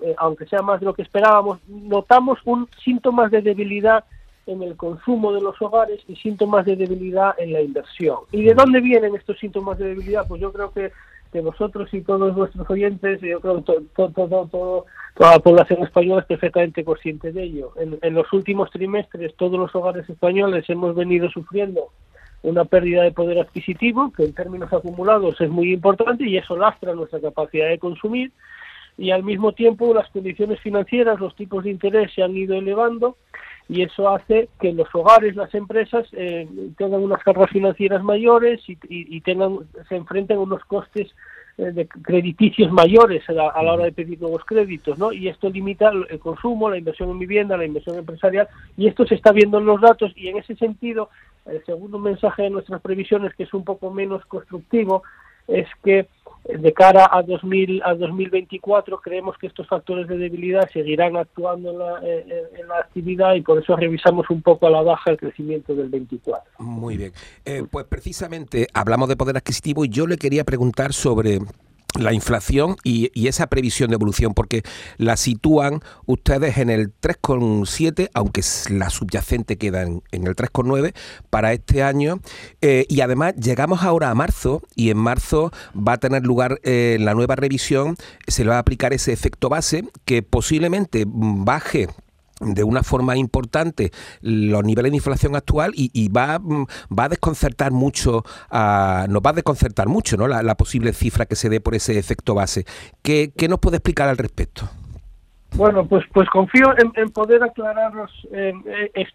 eh, 0.02 0.14
aunque 0.18 0.46
sea 0.46 0.62
más 0.62 0.80
de 0.80 0.86
lo 0.86 0.94
que 0.94 1.02
esperábamos, 1.02 1.60
notamos 1.68 2.40
un 2.46 2.70
síntomas 2.84 3.32
de 3.32 3.42
debilidad 3.42 4.04
en 4.46 4.64
el 4.64 4.76
consumo 4.76 5.32
de 5.32 5.42
los 5.42 5.62
hogares 5.62 6.02
y 6.08 6.16
síntomas 6.16 6.66
de 6.66 6.76
debilidad 6.76 7.36
en 7.38 7.54
la 7.54 7.62
inversión. 7.62 8.20
¿Y 8.32 8.44
de 8.44 8.54
dónde 8.54 8.80
vienen 8.80 9.16
estos 9.16 9.38
síntomas 9.38 9.78
de 9.78 9.90
debilidad? 9.90 10.28
Pues 10.28 10.42
yo 10.42 10.52
creo 10.52 10.72
que 10.72 10.92
que 11.32 11.42
vosotros 11.42 11.94
y 11.94 12.02
todos 12.02 12.36
nuestros 12.36 12.70
oyentes, 12.70 13.22
yo 13.22 13.40
creo 13.40 13.58
que 13.58 13.62
to, 13.62 13.84
to, 13.96 14.10
to, 14.10 14.86
toda 15.16 15.32
la 15.34 15.40
población 15.40 15.84
española 15.84 16.22
es 16.22 16.28
perfectamente 16.28 16.84
consciente 16.84 17.32
de 17.32 17.44
ello. 17.44 17.72
En, 17.78 18.00
en, 18.02 18.14
los 18.14 18.32
últimos 18.34 18.72
trimestres, 18.72 19.36
todos 19.36 19.60
los 19.60 19.74
hogares 19.76 20.10
españoles 20.10 20.70
hemos 20.70 20.96
venido 20.96 21.30
sufriendo 21.30 21.90
una 22.42 22.66
pérdida 22.66 23.04
de 23.04 23.12
poder 23.12 23.40
adquisitivo, 23.40 24.12
que 24.16 24.24
en 24.24 24.34
términos 24.34 24.72
acumulados 24.72 25.40
es 25.42 25.50
muy 25.50 25.74
importante 25.74 26.26
y 26.26 26.38
eso 26.38 26.56
lastra 26.58 26.94
nuestra 26.94 27.20
capacidad 27.20 27.70
de 27.70 27.80
consumir. 27.80 28.32
Y 28.98 29.12
al 29.12 29.24
mismo 29.24 29.54
tiempo, 29.54 29.94
las 29.94 30.10
condiciones 30.10 30.60
financieras, 30.60 31.20
los 31.20 31.36
tipos 31.36 31.64
de 31.64 31.72
interés 31.72 32.12
se 32.14 32.24
han 32.24 32.36
ido 32.36 32.56
elevando 32.56 33.18
y 33.70 33.84
eso 33.84 34.10
hace 34.10 34.50
que 34.60 34.74
los 34.74 34.88
hogares, 34.94 35.36
las 35.36 35.54
empresas 35.54 36.08
eh, 36.14 36.48
tengan 36.76 37.04
unas 37.04 37.24
cargas 37.24 37.52
financieras 37.52 38.04
mayores 38.04 38.62
y, 38.66 39.22
tengan, 39.22 39.60
se 39.88 39.96
enfrenten 39.96 40.38
a 40.38 40.42
unos 40.42 40.66
costes 40.66 41.08
eh, 41.60 41.72
de 41.72 41.88
crediticios 41.88 42.72
mayores 42.72 43.30
a 43.30 43.34
la, 43.34 43.50
a 43.50 43.62
la, 43.62 43.74
hora 43.74 43.86
de 43.86 43.92
pedir 43.92 44.20
nuevos 44.20 44.44
créditos, 44.44 44.98
¿no? 44.98 45.12
Y 45.12 45.28
esto 45.28 45.52
limita 45.52 45.90
el, 45.90 46.20
consumo, 46.20 46.68
la 46.68 46.80
inversión 46.80 47.12
en 47.12 47.20
vivienda, 47.20 47.58
la 47.58 47.66
inversión 47.66 47.96
empresarial, 47.96 48.48
y 48.76 48.88
esto 48.88 49.06
se 49.06 49.14
está 49.14 49.32
viendo 49.32 49.60
en 49.60 49.66
los 49.68 49.80
datos, 49.80 50.14
y 50.16 50.30
en 50.30 50.38
ese 50.38 50.56
sentido, 50.56 51.12
el 51.46 51.64
segundo 51.64 52.00
mensaje 52.00 52.44
de 52.44 52.50
nuestras 52.50 52.82
previsiones, 52.82 53.36
que 53.36 53.44
es 53.44 53.54
un 53.54 53.64
poco 53.64 53.92
menos 53.92 54.26
constructivo, 54.26 55.04
es 55.50 55.68
que 55.84 56.08
de 56.46 56.74
cara 56.74 57.08
a, 57.12 57.22
2000, 57.22 57.82
a 57.84 57.94
2024 57.94 59.00
creemos 59.02 59.38
que 59.38 59.48
estos 59.48 59.68
factores 59.68 60.08
de 60.08 60.18
debilidad 60.18 60.70
seguirán 60.72 61.16
actuando 61.16 61.72
en 61.72 61.80
la, 61.80 62.00
en, 62.00 62.32
en 62.60 62.68
la, 62.68 62.80
actividad 62.80 63.36
y 63.36 63.42
por 63.42 63.62
eso 63.62 63.76
revisamos 63.76 64.30
un 64.30 64.42
poco 64.42 64.66
a 64.66 64.72
la 64.72 64.82
baja 64.82 65.12
el 65.12 65.18
crecimiento 65.18 65.76
del 65.76 65.90
24. 65.90 66.44
Muy 66.60 66.98
bien. 66.98 67.12
Eh, 67.46 67.64
pues 67.70 67.86
precisamente 67.86 68.68
hablamos 68.74 69.10
de 69.10 69.16
poder 69.16 69.38
adquisitivo 69.38 69.86
y 69.86 69.90
yo 69.90 70.08
le 70.08 70.18
quería 70.18 70.44
preguntar 70.44 70.94
sobre 70.94 71.40
la 71.98 72.14
inflación 72.14 72.76
y, 72.84 73.10
esa 73.30 73.48
previsión 73.48 73.90
de 73.90 73.96
evolución, 73.96 74.34
porque 74.34 74.64
la 74.98 75.16
sitúan 75.16 75.82
ustedes 76.08 76.58
en 76.58 76.70
el 76.70 76.92
3,7, 77.00 78.10
aunque 78.14 78.42
la 78.72 78.90
subyacente 78.90 79.58
queda 79.58 79.84
en, 79.84 80.02
en 80.12 80.26
el 80.26 80.36
3,9 80.36 80.94
para 81.30 81.54
este 81.54 81.84
año. 81.84 82.22
Eh, 82.62 82.86
y 82.90 83.02
además 83.02 83.36
llegamos 83.36 83.84
ahora 83.84 84.10
a 84.10 84.16
marzo 84.16 84.64
y 84.76 84.90
en 84.90 84.98
marzo 84.98 85.52
va 85.76 85.94
a 85.94 85.98
tener 86.00 86.24
lugar 86.24 86.60
eh, 86.64 86.98
la 87.00 87.14
nueva 87.14 87.36
revisión, 87.36 87.96
se 88.28 88.44
le 88.44 88.50
va 88.50 88.56
a 88.58 88.60
aplicar 88.60 88.94
ese 88.94 89.14
efecto 89.14 89.50
base 89.50 89.84
que 90.06 90.24
posiblemente 90.24 91.06
baje 91.08 91.88
de 92.40 92.64
una 92.64 92.84
forma 92.84 93.18
importante 93.18 93.92
los 94.22 94.64
niveles 94.64 94.92
de 94.92 94.98
inflación 94.98 95.36
actual 95.36 95.72
y, 95.76 95.92
y 95.94 96.10
va, 96.10 96.40
mm, 96.40 96.66
va 96.98 97.06
a 97.06 97.10
desconcertar 97.10 97.72
mucho, 97.72 98.24
a, 98.50 99.06
nos 99.10 99.22
va 99.22 99.32
a 99.32 99.34
desconcertar 99.34 99.88
mucho 99.88 100.18
¿no? 100.18 100.28
La, 100.28 100.56
posible 100.56 100.94
cifra 100.94 101.26
que 101.26 101.36
se 101.36 101.50
dé 101.50 101.62
por 101.62 101.76
ese 101.76 101.98
efecto 101.98 102.36
base. 102.36 102.66
¿Qué, 103.02 103.32
qué 103.36 103.48
nos 103.48 103.60
puede 103.60 103.78
explicar 103.78 104.10
al 104.10 104.18
respecto? 104.18 104.70
Bueno, 105.56 105.86
pues 105.88 106.06
pues 106.14 106.30
confío 106.30 106.74
en, 106.78 107.10
poder 107.10 107.42
aclararos 107.44 108.12
eh, 108.32 108.54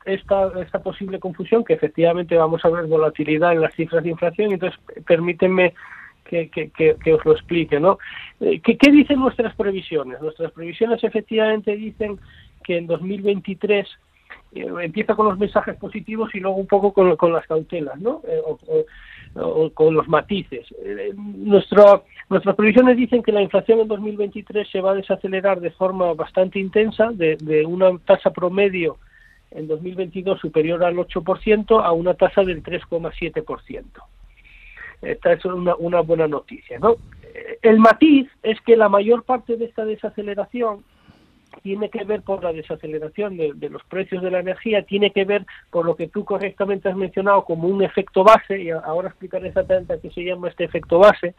esta, 0.04 0.50
esta 0.60 0.80
posible 0.80 1.20
confusión, 1.20 1.64
que 1.64 1.74
efectivamente 1.74 2.36
vamos 2.36 2.64
a 2.64 2.70
ver 2.70 2.86
volatilidad 2.86 3.52
en 3.52 3.60
las 3.60 3.74
cifras 3.74 4.02
de 4.02 4.10
inflación, 4.10 4.52
entonces 4.52 4.78
permítanme 5.06 5.74
que, 6.24 6.48
que, 6.48 6.70
que, 6.70 6.96
que, 7.02 7.14
os 7.14 7.24
lo 7.24 7.32
explique, 7.32 7.78
¿no? 7.78 7.98
Eh, 8.40 8.60
¿Qué, 8.64 8.76
¿Qué 8.76 8.90
dicen 8.90 9.20
nuestras 9.20 9.54
previsiones? 9.54 10.20
Nuestras 10.20 10.50
previsiones 10.52 11.04
efectivamente 11.04 11.76
dicen 11.76 12.18
que 12.64 12.78
en 12.78 12.86
2023 12.86 13.86
eh, 14.54 14.66
empieza 14.82 15.14
con 15.14 15.26
los 15.26 15.38
mensajes 15.38 15.76
positivos 15.76 16.32
y 16.34 16.40
luego 16.40 16.56
un 16.56 16.66
poco 16.66 16.92
con, 16.92 17.32
las 17.32 17.46
cautelas, 17.46 18.00
¿no? 18.00 18.22
Eh, 18.26 18.40
o, 19.36 19.70
con 19.70 19.94
los 19.94 20.06
matices. 20.06 20.64
Eh, 20.84 21.12
nuestro, 21.16 22.04
nuestras 22.30 22.54
previsiones 22.54 22.96
dicen 22.96 23.20
que 23.20 23.32
la 23.32 23.42
inflación 23.42 23.80
en 23.80 23.88
2023 23.88 24.68
se 24.70 24.80
va 24.80 24.92
a 24.92 24.94
desacelerar 24.94 25.60
de 25.60 25.72
forma 25.72 26.14
bastante 26.14 26.60
intensa, 26.60 27.10
de, 27.12 27.66
una 27.66 27.98
tasa 27.98 28.30
promedio 28.30 28.98
en 29.50 29.66
2022 29.66 30.38
superior 30.38 30.84
al 30.84 30.94
8% 30.94 31.84
a 31.84 31.90
una 31.90 32.14
tasa 32.14 32.42
del 32.42 32.62
3,7%. 32.62 33.84
Esta 35.02 35.32
es 35.32 35.44
una, 35.44 35.74
una 35.74 36.00
buena 36.00 36.28
noticia, 36.28 36.78
¿no? 36.78 36.96
El 37.60 37.80
matiz 37.80 38.30
es 38.44 38.60
que 38.60 38.76
la 38.76 38.88
mayor 38.88 39.24
parte 39.24 39.56
de 39.56 39.64
esta 39.64 39.84
desaceleración 39.84 40.84
tiene 41.62 41.88
que 41.90 42.04
ver 42.04 42.22
por 42.22 42.42
la 42.42 42.52
desaceleración 42.52 43.36
de, 43.36 43.68
los 43.70 43.82
precios 43.84 44.22
de 44.22 44.30
la 44.30 44.40
energía, 44.40 44.82
tiene 44.82 45.10
que 45.10 45.24
ver 45.24 45.46
por 45.70 45.84
lo 45.86 45.96
que 45.96 46.08
tú 46.08 46.24
correctamente 46.24 46.88
has 46.88 46.96
mencionado 46.96 47.44
como 47.44 47.68
un 47.68 47.82
efecto 47.82 48.24
base, 48.24 48.60
y 48.60 48.70
ahora 48.70 49.08
explicaré 49.08 49.48
exactamente 49.48 49.94
a 49.94 50.00
qué 50.00 50.10
se 50.10 50.24
llama 50.24 50.48
este 50.48 50.64
efecto 50.64 50.98
base, 50.98 51.34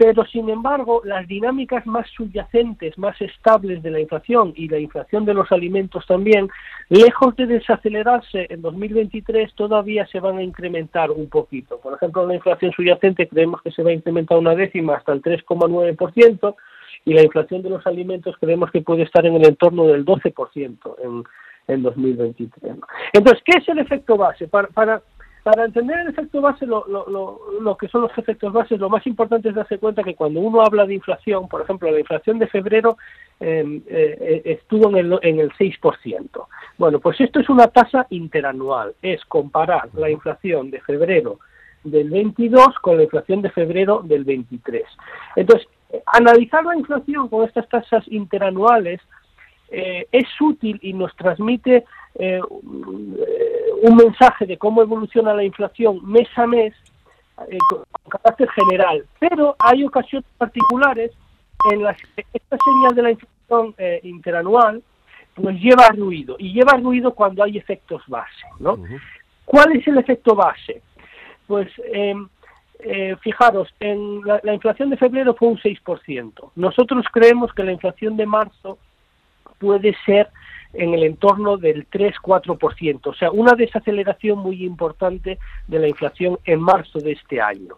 pero 0.00 0.24
sin 0.24 0.48
embargo 0.48 1.02
las 1.04 1.28
dinámicas 1.28 1.86
más 1.86 2.08
subyacentes, 2.16 2.96
más 2.96 3.20
estables 3.20 3.82
de 3.82 3.90
la 3.90 4.00
inflación 4.00 4.54
y 4.56 4.66
la 4.66 4.78
inflación 4.78 5.26
de 5.26 5.34
los 5.34 5.52
alimentos 5.52 6.06
también, 6.06 6.48
lejos 6.88 7.36
de 7.36 7.46
desacelerarse 7.46 8.46
en 8.48 8.62
2023 8.62 9.54
todavía 9.54 10.06
se 10.06 10.18
van 10.18 10.38
a 10.38 10.42
incrementar 10.42 11.10
un 11.10 11.28
poquito. 11.28 11.78
Por 11.80 11.92
ejemplo, 11.92 12.26
la 12.26 12.34
inflación 12.34 12.72
subyacente 12.72 13.28
creemos 13.28 13.60
que 13.60 13.72
se 13.72 13.82
va 13.82 13.90
a 13.90 13.92
incrementar 13.92 14.38
una 14.38 14.54
décima 14.54 14.96
hasta 14.96 15.12
el 15.12 15.20
3,9% 15.20 16.54
y 17.04 17.14
la 17.14 17.22
inflación 17.22 17.62
de 17.62 17.70
los 17.70 17.86
alimentos 17.86 18.36
creemos 18.38 18.70
que 18.70 18.82
puede 18.82 19.02
estar 19.02 19.24
en 19.26 19.34
el 19.34 19.46
entorno 19.46 19.86
del 19.86 20.04
12% 20.04 20.94
en, 21.02 21.24
en 21.68 21.82
2023. 21.82 22.76
Entonces, 23.12 23.42
¿qué 23.44 23.58
es 23.58 23.68
el 23.68 23.78
efecto 23.78 24.16
base? 24.16 24.48
Para, 24.48 24.68
para 24.68 25.02
para 25.42 25.64
entender 25.64 25.98
el 26.00 26.08
efecto 26.08 26.40
base, 26.40 26.66
lo, 26.66 26.86
lo, 26.86 27.40
lo, 27.60 27.76
que 27.76 27.88
son 27.88 28.02
los 28.02 28.18
efectos 28.18 28.52
bases, 28.52 28.78
lo 28.78 28.90
más 28.90 29.06
importante 29.06 29.48
es 29.48 29.54
darse 29.54 29.78
cuenta 29.78 30.02
que 30.02 30.14
cuando 30.14 30.40
uno 30.40 30.60
habla 30.60 30.84
de 30.84 30.94
inflación, 30.94 31.48
por 31.48 31.62
ejemplo, 31.62 31.90
la 31.90 32.00
inflación 32.00 32.38
de 32.38 32.46
febrero 32.46 32.98
em, 33.38 33.82
eh, 33.86 34.18
eh, 34.20 34.42
estuvo 34.44 34.90
en 34.90 34.96
el, 34.96 35.18
en 35.22 35.40
el 35.40 35.50
6%. 35.52 36.46
Bueno, 36.76 37.00
pues 37.00 37.20
esto 37.20 37.40
es 37.40 37.48
una 37.48 37.68
tasa 37.68 38.06
interanual, 38.10 38.94
es 39.00 39.24
comparar 39.24 39.88
la 39.94 40.10
inflación 40.10 40.70
de 40.70 40.80
febrero 40.80 41.38
del 41.84 42.10
22 42.10 42.78
con 42.82 42.98
la 42.98 43.04
inflación 43.04 43.40
de 43.40 43.50
febrero 43.50 44.02
del 44.04 44.24
23. 44.24 44.84
Entonces, 45.36 45.66
analizar 46.06 46.64
la 46.64 46.76
inflación 46.76 47.28
con 47.28 47.46
estas 47.46 47.68
tasas 47.68 48.04
interanuales 48.08 49.00
eh, 49.70 50.06
es 50.10 50.26
útil 50.40 50.78
y 50.82 50.92
nos 50.92 51.14
transmite 51.16 51.84
eh, 52.16 52.40
un 52.50 53.96
mensaje 53.96 54.46
de 54.46 54.58
cómo 54.58 54.82
evoluciona 54.82 55.32
la 55.32 55.44
inflación 55.44 56.00
mes 56.04 56.28
a 56.36 56.46
mes 56.46 56.74
eh, 57.48 57.58
con, 57.68 57.84
carácter 58.08 58.48
general, 58.50 59.04
pero 59.20 59.54
hay 59.58 59.84
ocasiones 59.84 60.28
particulares 60.36 61.12
en 61.70 61.82
las 61.82 61.96
que 61.96 62.26
esta 62.32 62.56
señal 62.64 62.94
de 62.94 63.02
la 63.02 63.10
inflación 63.12 63.74
eh, 63.78 64.00
interanual 64.02 64.82
pues 65.34 65.56
lleva 65.60 65.88
ruido 65.88 66.34
y 66.38 66.52
lleva 66.52 66.72
ruido 66.78 67.14
cuando 67.14 67.44
hay 67.44 67.56
efectos 67.56 68.02
base, 68.08 68.44
¿no? 68.58 68.76
¿Cuál 69.44 69.76
es 69.76 69.86
el 69.86 69.98
efecto 69.98 70.34
base? 70.34 70.82
Pues 71.46 71.68
em, 71.92 72.28
eh, 72.84 73.16
fijaros, 73.20 73.68
en 73.80 74.22
la, 74.24 74.40
la, 74.42 74.54
inflación 74.54 74.90
de 74.90 74.96
febrero 74.96 75.34
fue 75.34 75.48
un 75.48 75.58
6%. 75.58 76.52
Nosotros 76.56 77.04
creemos 77.12 77.52
que 77.52 77.64
la 77.64 77.72
inflación 77.72 78.16
de 78.16 78.26
marzo 78.26 78.78
puede 79.58 79.94
ser 80.04 80.28
en 80.72 80.94
el 80.94 81.02
entorno 81.02 81.56
del 81.56 81.88
3-4%, 81.90 83.00
o 83.06 83.14
sea, 83.14 83.30
una 83.30 83.54
desaceleración 83.54 84.38
muy 84.38 84.64
importante 84.64 85.38
de 85.66 85.78
la 85.78 85.88
inflación 85.88 86.38
en 86.44 86.60
marzo 86.60 87.00
de 87.00 87.12
este 87.12 87.40
año. 87.40 87.76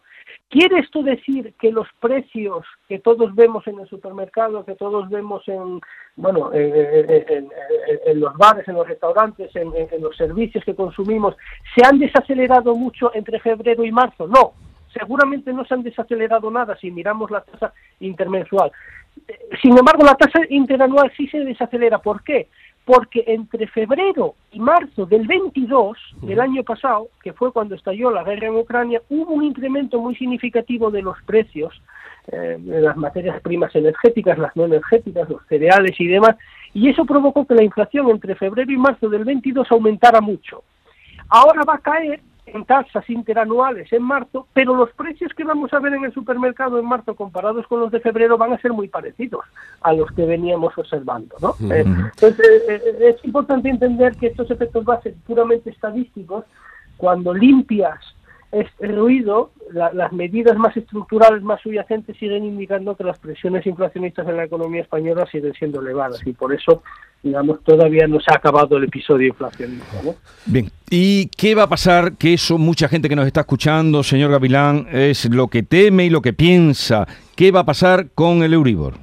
¿Quiere 0.48 0.80
esto 0.80 1.02
decir 1.02 1.54
que 1.58 1.72
los 1.72 1.88
precios 1.98 2.66
que 2.86 2.98
todos 2.98 3.34
vemos 3.34 3.66
en 3.66 3.80
el 3.80 3.88
supermercado, 3.88 4.66
que 4.66 4.74
todos 4.74 5.08
vemos 5.08 5.42
en, 5.48 5.80
bueno, 6.16 6.50
en, 6.52 8.20
los 8.20 8.36
bares, 8.36 8.68
en 8.68 8.74
los 8.74 8.86
restaurantes, 8.86 9.50
en, 9.56 9.72
los 10.02 10.14
servicios 10.14 10.62
que 10.62 10.74
consumimos, 10.74 11.34
se 11.74 11.82
han 11.86 11.98
desacelerado 11.98 12.74
mucho 12.74 13.10
entre 13.14 13.40
febrero 13.40 13.82
y 13.82 13.92
marzo? 13.92 14.26
No, 14.26 14.52
seguramente 14.92 15.52
no 15.52 15.64
se 15.64 15.74
han 15.74 15.82
desacelerado 15.82 16.50
nada 16.50 16.76
si 16.76 16.90
miramos 16.90 17.30
la 17.30 17.40
tasa 17.40 17.72
intermensual. 18.00 18.70
Sin 19.60 19.76
embargo, 19.76 20.04
la 20.04 20.14
tasa 20.14 20.40
interanual 20.48 21.12
sí 21.16 21.28
se 21.28 21.40
desacelera. 21.40 21.98
¿Por 21.98 22.22
qué? 22.22 22.48
porque 22.84 23.22
entre 23.26 23.66
febrero 23.68 24.34
y 24.50 24.58
marzo 24.58 25.06
del 25.06 25.26
22 25.26 25.96
del 26.22 26.40
año 26.40 26.64
pasado, 26.64 27.08
que 27.22 27.32
fue 27.32 27.52
cuando 27.52 27.74
estalló 27.74 28.10
la 28.10 28.24
guerra 28.24 28.48
en 28.48 28.56
Ucrania, 28.56 29.00
hubo 29.08 29.32
un 29.32 29.44
incremento 29.44 30.00
muy 30.00 30.16
significativo 30.16 30.90
de 30.90 31.02
los 31.02 31.16
precios 31.22 31.80
eh, 32.28 32.56
de 32.58 32.80
las 32.80 32.96
materias 32.96 33.40
primas 33.40 33.74
energéticas, 33.74 34.38
las 34.38 34.54
no 34.56 34.64
energéticas, 34.64 35.28
los 35.28 35.46
cereales 35.46 35.98
y 35.98 36.06
demás, 36.06 36.36
y 36.74 36.88
eso 36.88 37.04
provocó 37.04 37.46
que 37.46 37.54
la 37.54 37.62
inflación 37.62 38.10
entre 38.10 38.34
febrero 38.34 38.70
y 38.72 38.76
marzo 38.76 39.08
del 39.08 39.24
22 39.24 39.70
aumentara 39.70 40.20
mucho. 40.20 40.64
Ahora 41.28 41.62
va 41.64 41.74
a 41.74 41.78
caer 41.78 42.20
en 42.46 42.64
tasas 42.64 43.08
interanuales 43.08 43.92
en 43.92 44.02
marzo, 44.02 44.48
pero 44.52 44.74
los 44.74 44.90
precios 44.92 45.32
que 45.34 45.44
vamos 45.44 45.72
a 45.72 45.78
ver 45.78 45.94
en 45.94 46.04
el 46.04 46.12
supermercado 46.12 46.78
en 46.78 46.86
marzo 46.86 47.14
comparados 47.14 47.66
con 47.66 47.80
los 47.80 47.92
de 47.92 48.00
febrero 48.00 48.36
van 48.36 48.52
a 48.52 48.58
ser 48.58 48.72
muy 48.72 48.88
parecidos 48.88 49.44
a 49.80 49.92
los 49.92 50.10
que 50.12 50.24
veníamos 50.24 50.76
observando. 50.76 51.36
¿no? 51.40 51.54
Eh, 51.72 51.84
entonces, 51.84 52.62
eh, 52.68 52.82
eh, 52.84 53.14
es 53.14 53.24
importante 53.24 53.68
entender 53.68 54.16
que 54.16 54.26
estos 54.28 54.50
efectos 54.50 54.84
base 54.84 55.14
puramente 55.26 55.70
estadísticos, 55.70 56.44
cuando 56.96 57.32
limpias 57.32 57.98
este 58.52 58.86
ruido, 58.86 59.50
las 59.72 60.12
medidas 60.12 60.58
más 60.58 60.76
estructurales, 60.76 61.42
más 61.42 61.60
subyacentes, 61.62 62.16
siguen 62.18 62.44
indicando 62.44 62.94
que 62.94 63.02
las 63.02 63.18
presiones 63.18 63.66
inflacionistas 63.66 64.28
en 64.28 64.36
la 64.36 64.44
economía 64.44 64.82
española 64.82 65.26
siguen 65.32 65.54
siendo 65.54 65.80
elevadas 65.80 66.20
y 66.26 66.34
por 66.34 66.52
eso, 66.52 66.82
digamos, 67.22 67.64
todavía 67.64 68.06
no 68.06 68.20
se 68.20 68.30
ha 68.30 68.36
acabado 68.36 68.76
el 68.76 68.84
episodio 68.84 69.28
inflacionista. 69.28 69.86
Bien, 70.44 70.70
¿y 70.90 71.28
qué 71.28 71.54
va 71.54 71.62
a 71.62 71.68
pasar? 71.68 72.18
Que 72.18 72.34
eso 72.34 72.58
mucha 72.58 72.88
gente 72.88 73.08
que 73.08 73.16
nos 73.16 73.26
está 73.26 73.40
escuchando, 73.40 74.02
señor 74.02 74.30
Gavilán, 74.30 74.86
es 74.92 75.24
lo 75.30 75.48
que 75.48 75.62
teme 75.62 76.04
y 76.04 76.10
lo 76.10 76.20
que 76.20 76.34
piensa. 76.34 77.06
¿Qué 77.34 77.50
va 77.50 77.60
a 77.60 77.64
pasar 77.64 78.10
con 78.14 78.42
el 78.42 78.52
Euribor? 78.52 78.94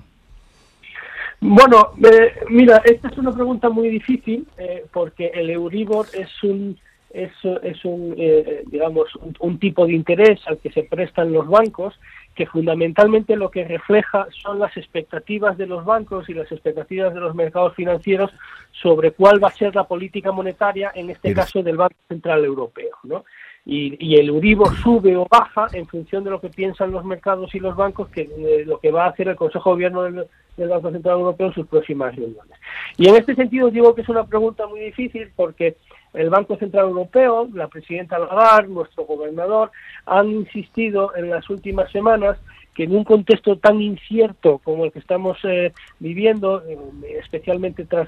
Bueno, 1.42 1.94
eh, 2.04 2.34
mira, 2.50 2.82
esta 2.86 3.08
es 3.08 3.18
una 3.18 3.32
pregunta 3.32 3.70
muy 3.70 3.90
difícil 3.90 4.46
eh, 4.58 4.86
porque 4.94 5.32
el 5.34 5.50
Euribor 5.50 6.06
es 6.14 6.30
un 6.44 6.78
es, 7.12 7.32
es 7.64 7.84
un, 7.86 8.14
eh, 8.18 8.64
digamos, 8.68 9.08
un, 9.40 9.60
tipo 9.60 9.86
de 9.86 9.94
interés 9.94 10.40
al 10.48 10.60
que 10.60 10.72
se 10.72 10.84
prestan 10.84 11.34
los 11.34 11.48
bancos 11.48 12.00
que 12.36 12.46
fundamentalmente 12.46 13.36
lo 13.36 13.50
que 13.50 13.66
refleja 13.66 14.28
son 14.44 14.60
las 14.60 14.76
expectativas 14.78 15.58
de 15.58 15.66
los 15.66 15.84
bancos 15.84 16.30
y 16.30 16.34
las 16.34 16.52
expectativas 16.52 17.14
de 17.14 17.20
los 17.20 17.36
mercados 17.36 17.76
financieros 17.76 18.32
sobre 18.72 19.12
cuál 19.12 19.44
va 19.44 19.50
a 19.50 19.52
ser 19.52 19.76
la 19.76 19.86
política 19.86 20.32
monetaria, 20.32 20.92
en 20.96 21.10
este 21.10 21.34
caso 21.34 21.62
del 21.64 21.78
Banco 21.78 21.98
Central 22.08 22.46
Europeo. 22.46 22.96
¿no? 23.04 23.26
Y, 23.66 24.16
el 24.16 24.30
Euribor 24.30 24.76
sube 24.78 25.18
o 25.18 25.28
baja 25.30 25.68
en 25.74 25.86
función 25.86 26.24
de 26.24 26.30
lo 26.30 26.40
que 26.40 26.50
piensan 26.50 26.92
los 26.92 27.04
mercados 27.04 27.54
y 27.54 27.60
los 27.60 27.76
bancos, 27.76 28.08
que 28.10 28.22
eh, 28.22 28.64
lo 28.66 28.80
que 28.80 28.92
va 28.92 29.06
a 29.06 29.10
hacer 29.10 29.28
el 29.28 29.36
Consejo 29.36 29.72
de 29.72 29.74
Gobierno 29.74 30.04
del, 30.04 30.26
del 30.56 30.70
Banco 30.70 30.92
Central 30.92 31.20
Europeo 31.20 31.48
en 31.48 31.54
sus 31.54 31.68
próximas 31.68 32.16
reuniones. 32.16 32.58
Y 32.98 33.10
en 33.10 33.16
este 33.16 33.36
sentido 33.36 33.70
digo 33.70 33.94
que 33.96 34.02
es 34.02 34.10
una 34.10 34.26
pregunta 34.26 34.66
muy 34.68 34.80
difícil 34.80 35.32
porque 35.36 35.76
el 36.14 36.30
Banco 36.30 36.58
Central 36.58 36.88
Europeo, 36.88 37.48
la 37.54 37.68
presidenta 37.68 38.18
Lagarde, 38.18 38.74
nuestro 38.74 39.06
gobernador, 39.06 39.72
han 40.06 40.30
insistido 40.30 41.16
en 41.16 41.30
las 41.30 41.50
últimas 41.50 41.92
semanas 41.92 42.38
que 42.74 42.84
en 42.84 42.96
un 42.96 43.04
contexto 43.04 43.58
tan 43.58 43.82
incierto 43.82 44.60
como 44.64 44.86
el 44.86 44.92
que 44.92 45.00
estamos 45.00 45.38
eh, 45.44 45.74
viviendo, 46.00 46.64
eh, 46.66 46.78
especialmente 47.20 47.86
tras, 47.86 48.08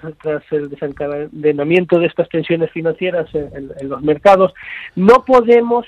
el 0.51 0.69
desencadenamiento 0.69 1.99
de 1.99 2.07
estas 2.07 2.29
tensiones 2.29 2.71
financieras 2.71 3.27
en, 3.35 3.89
los 3.89 4.01
mercados, 4.01 4.53
no 4.95 5.25
podemos 5.25 5.85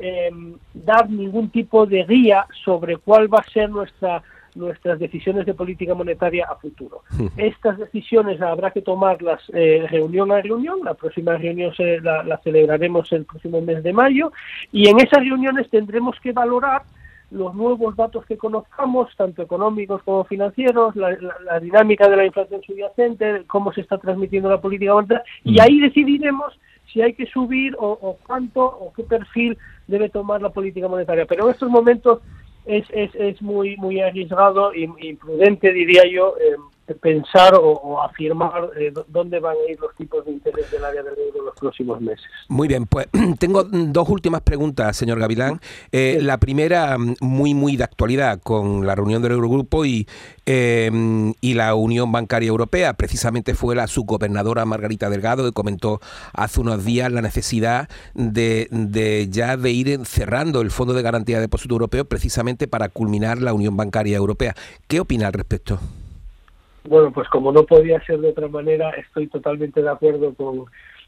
eh, 0.00 0.30
dar 0.74 1.08
ningún 1.08 1.50
tipo 1.50 1.86
de 1.86 2.04
guía 2.04 2.46
sobre 2.64 2.98
cuál 2.98 3.32
va 3.32 3.38
a 3.38 3.50
ser 3.50 3.70
nuestra 3.70 4.22
nuestras 4.56 4.98
decisiones 4.98 5.46
de 5.46 5.54
política 5.54 5.94
monetaria 5.94 6.46
a 6.50 6.56
futuro. 6.56 7.02
Estas 7.36 7.78
decisiones 7.78 8.40
habrá 8.40 8.70
que 8.70 8.82
tomarlas 8.82 9.40
eh, 9.52 9.86
reunión 9.90 10.32
a 10.32 10.40
reunión, 10.40 10.80
la 10.84 10.94
próxima 10.94 11.36
reunión 11.36 11.74
se, 11.74 12.00
la, 12.00 12.40
celebraremos 12.42 13.12
el 13.12 13.24
próximo 13.24 13.60
mes 13.60 13.82
de 13.82 13.92
mayo. 13.92 14.32
Y 14.72 14.88
en 14.88 14.98
esas 14.98 15.20
reuniones 15.20 15.68
tendremos 15.70 16.18
que 16.20 16.32
valorar 16.32 16.82
los 17.30 17.54
nuevos 17.54 17.96
datos 17.96 18.24
que 18.24 18.36
conozcamos, 18.36 19.14
tanto 19.16 19.42
económicos 19.42 20.02
como 20.04 20.24
financieros, 20.24 20.94
la, 20.96 21.60
dinámica 21.60 22.08
de 22.08 22.16
la 22.16 22.26
inflación 22.26 22.62
subyacente, 22.62 23.42
cómo 23.46 23.72
se 23.72 23.80
está 23.80 23.98
transmitiendo 23.98 24.48
la 24.48 24.60
política 24.60 24.94
monetaria, 24.94 25.24
y 25.42 25.60
ahí 25.60 25.80
decidiremos 25.80 26.58
si 26.92 27.02
hay 27.02 27.14
que 27.14 27.26
subir 27.26 27.74
o, 27.78 27.98
o, 28.00 28.16
cuánto 28.24 28.64
o 28.64 28.92
qué 28.92 29.02
perfil 29.02 29.58
debe 29.88 30.08
tomar 30.08 30.40
la 30.40 30.50
política 30.50 30.86
monetaria. 30.86 31.26
Pero 31.26 31.46
en 31.46 31.50
estos 31.50 31.68
momentos 31.68 32.20
es, 32.66 32.84
es, 32.90 33.14
es 33.14 33.40
muy, 33.40 33.76
muy 33.76 34.00
arriesgado 34.00 34.74
y 34.74 34.90
imprudente, 35.00 35.72
diría 35.72 36.02
yo, 36.10 36.34
eh, 36.38 36.56
pensar 36.94 37.54
o, 37.60 38.00
afirmar 38.02 38.70
eh, 38.78 38.92
dónde 39.08 39.40
van 39.40 39.56
a 39.56 39.70
ir 39.70 39.78
los 39.80 39.94
tipos 39.96 40.24
de 40.24 40.32
interés 40.32 40.70
del 40.70 40.84
área 40.84 41.02
del 41.02 41.18
euro 41.18 41.40
en 41.40 41.46
los 41.46 41.54
próximos 41.56 42.00
meses. 42.00 42.24
Muy 42.48 42.68
bien, 42.68 42.86
pues 42.86 43.08
tengo 43.38 43.64
dos 43.64 44.08
últimas 44.08 44.42
preguntas, 44.42 44.96
señor 44.96 45.18
Gavilán. 45.18 45.60
Eh, 45.92 46.18
la 46.22 46.38
primera, 46.38 46.96
muy, 47.20 47.54
muy 47.54 47.76
de 47.76 47.84
actualidad, 47.84 48.40
con 48.42 48.86
la 48.86 48.94
reunión 48.94 49.22
del 49.22 49.32
Eurogrupo 49.32 49.84
y, 49.84 50.06
em, 50.44 51.34
y 51.40 51.54
la 51.54 51.74
Unión 51.74 52.12
Bancaria 52.12 52.48
Europea. 52.48 52.94
Precisamente 52.94 53.54
fue 53.54 53.74
la 53.74 53.86
subgobernadora 53.86 54.64
Margarita 54.64 55.10
Delgado 55.10 55.44
que 55.44 55.52
comentó 55.52 56.00
hace 56.32 56.60
unos 56.60 56.84
días 56.84 57.10
la 57.10 57.22
necesidad 57.22 57.88
de, 58.14 58.68
de 58.70 59.28
ya 59.30 59.56
de 59.56 59.70
ir 59.70 60.06
cerrando 60.06 60.60
el 60.60 60.70
Fondo 60.70 60.94
de 60.94 61.02
Garantía 61.02 61.36
de 61.36 61.42
Depósito 61.42 61.74
Europeo 61.74 62.04
precisamente 62.04 62.68
para 62.68 62.88
culminar 62.88 63.40
la 63.42 63.54
Unión 63.54 63.76
Bancaria 63.76 64.16
Europea. 64.16 64.54
¿Qué 64.86 65.00
opina 65.00 65.26
al 65.26 65.32
respecto? 65.32 65.80
Bueno, 66.88 67.10
pues 67.12 67.28
como 67.28 67.52
no 67.52 67.64
podía 67.64 68.00
ser 68.04 68.20
de 68.20 68.28
otra 68.28 68.48
manera, 68.48 68.90
estoy 68.90 69.26
totalmente 69.26 69.82
de 69.82 69.90
acuerdo 69.90 70.34
con, 70.34 70.66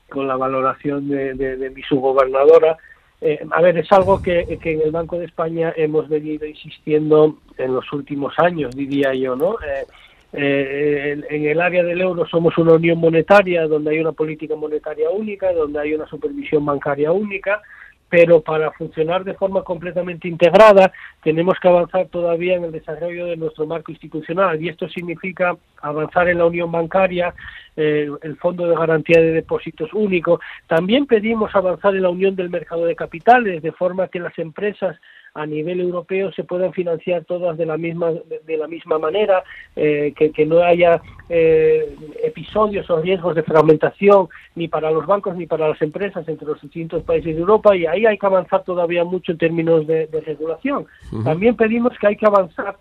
con 0.08 0.26
la 0.26 0.36
valoración 0.36 1.08
de, 1.08 1.34
de, 1.34 1.70
mi 1.70 1.82
subgobernadora. 1.82 2.76
Eh, 3.20 3.40
a 3.50 3.60
ver, 3.60 3.78
es 3.78 3.90
algo 3.92 4.22
que, 4.22 4.58
en 4.62 4.80
el 4.80 4.90
Banco 4.90 5.18
de 5.18 5.26
España 5.26 5.72
hemos 5.76 6.08
venido 6.08 6.46
insistiendo 6.46 7.38
en 7.56 7.74
los 7.74 7.92
últimos 7.92 8.34
años, 8.38 8.74
diría 8.74 9.12
yo, 9.14 9.36
¿no? 9.36 9.56
Eh, 9.60 9.86
eh, 10.32 11.22
en, 11.30 11.46
el 11.46 11.60
área 11.60 11.82
del 11.82 12.00
euro 12.00 12.26
somos 12.26 12.56
una 12.58 12.74
unión 12.74 12.98
monetaria 12.98 13.66
donde 13.66 13.92
hay 13.92 14.00
una 14.00 14.12
política 14.12 14.54
monetaria 14.56 15.08
única, 15.10 15.52
donde 15.52 15.80
hay 15.80 15.94
una 15.94 16.06
supervisión 16.06 16.66
bancaria 16.66 17.12
única, 17.12 17.62
pero 18.08 18.40
para 18.40 18.72
funcionar 18.72 19.24
de 19.24 19.34
forma 19.34 19.62
completamente 19.62 20.28
integrada 20.28 20.92
tenemos 21.22 21.58
que 21.60 21.68
avanzar 21.68 22.06
todavía 22.08 22.56
en 22.56 22.64
el 22.64 22.72
desarrollo 22.72 23.26
de 23.26 23.36
nuestro 23.36 23.66
marco 23.66 23.92
institucional 23.92 24.62
y 24.62 24.68
esto 24.68 24.88
significa 24.88 25.56
avanzar 25.82 26.28
en 26.28 26.38
la 26.38 26.46
unión 26.46 26.72
bancaria, 26.72 27.34
eh, 27.76 28.08
el 28.22 28.36
fondo 28.38 28.66
de 28.66 28.76
garantía 28.76 29.20
de 29.20 29.32
depósitos 29.32 29.92
único. 29.92 30.40
También 30.66 31.06
pedimos 31.06 31.54
avanzar 31.54 31.94
en 31.94 32.02
la 32.02 32.10
unión 32.10 32.34
del 32.34 32.50
mercado 32.50 32.84
de 32.84 32.96
capitales 32.96 33.62
de 33.62 33.72
forma 33.72 34.08
que 34.08 34.20
las 34.20 34.36
empresas 34.38 34.96
a 35.38 35.46
nivel 35.46 35.80
europeo 35.80 36.32
se 36.32 36.42
puedan 36.42 36.72
financiar 36.72 37.24
todas 37.24 37.56
de 37.56 37.64
la 37.64 37.76
misma 37.76 38.10
de, 38.10 38.56
la 38.56 38.66
misma 38.66 38.98
manera 38.98 39.44
eh, 39.76 40.12
que, 40.16 40.46
no 40.46 40.60
haya 40.60 41.00
eh, 41.28 41.94
episodios 42.24 42.90
o 42.90 43.00
riesgos 43.00 43.36
de 43.36 43.44
fragmentación 43.44 44.28
ni 44.56 44.66
para 44.66 44.90
los 44.90 45.06
bancos 45.06 45.36
ni 45.36 45.46
para 45.46 45.68
las 45.68 45.80
empresas 45.80 46.28
entre 46.28 46.46
los 46.46 46.60
distintos 46.60 47.04
países 47.04 47.36
de 47.36 47.40
Europa 47.40 47.76
y 47.76 47.86
ahí 47.86 48.04
hay 48.04 48.18
que 48.18 48.26
avanzar 48.26 48.64
todavía 48.64 49.04
mucho 49.04 49.32
en 49.32 49.38
términos 49.38 49.86
de, 49.86 50.08
regulación. 50.26 50.86
También 51.24 51.54
pedimos 51.54 51.96
que 51.98 52.08
hay 52.08 52.16
que 52.16 52.26
avanzar 52.26 52.76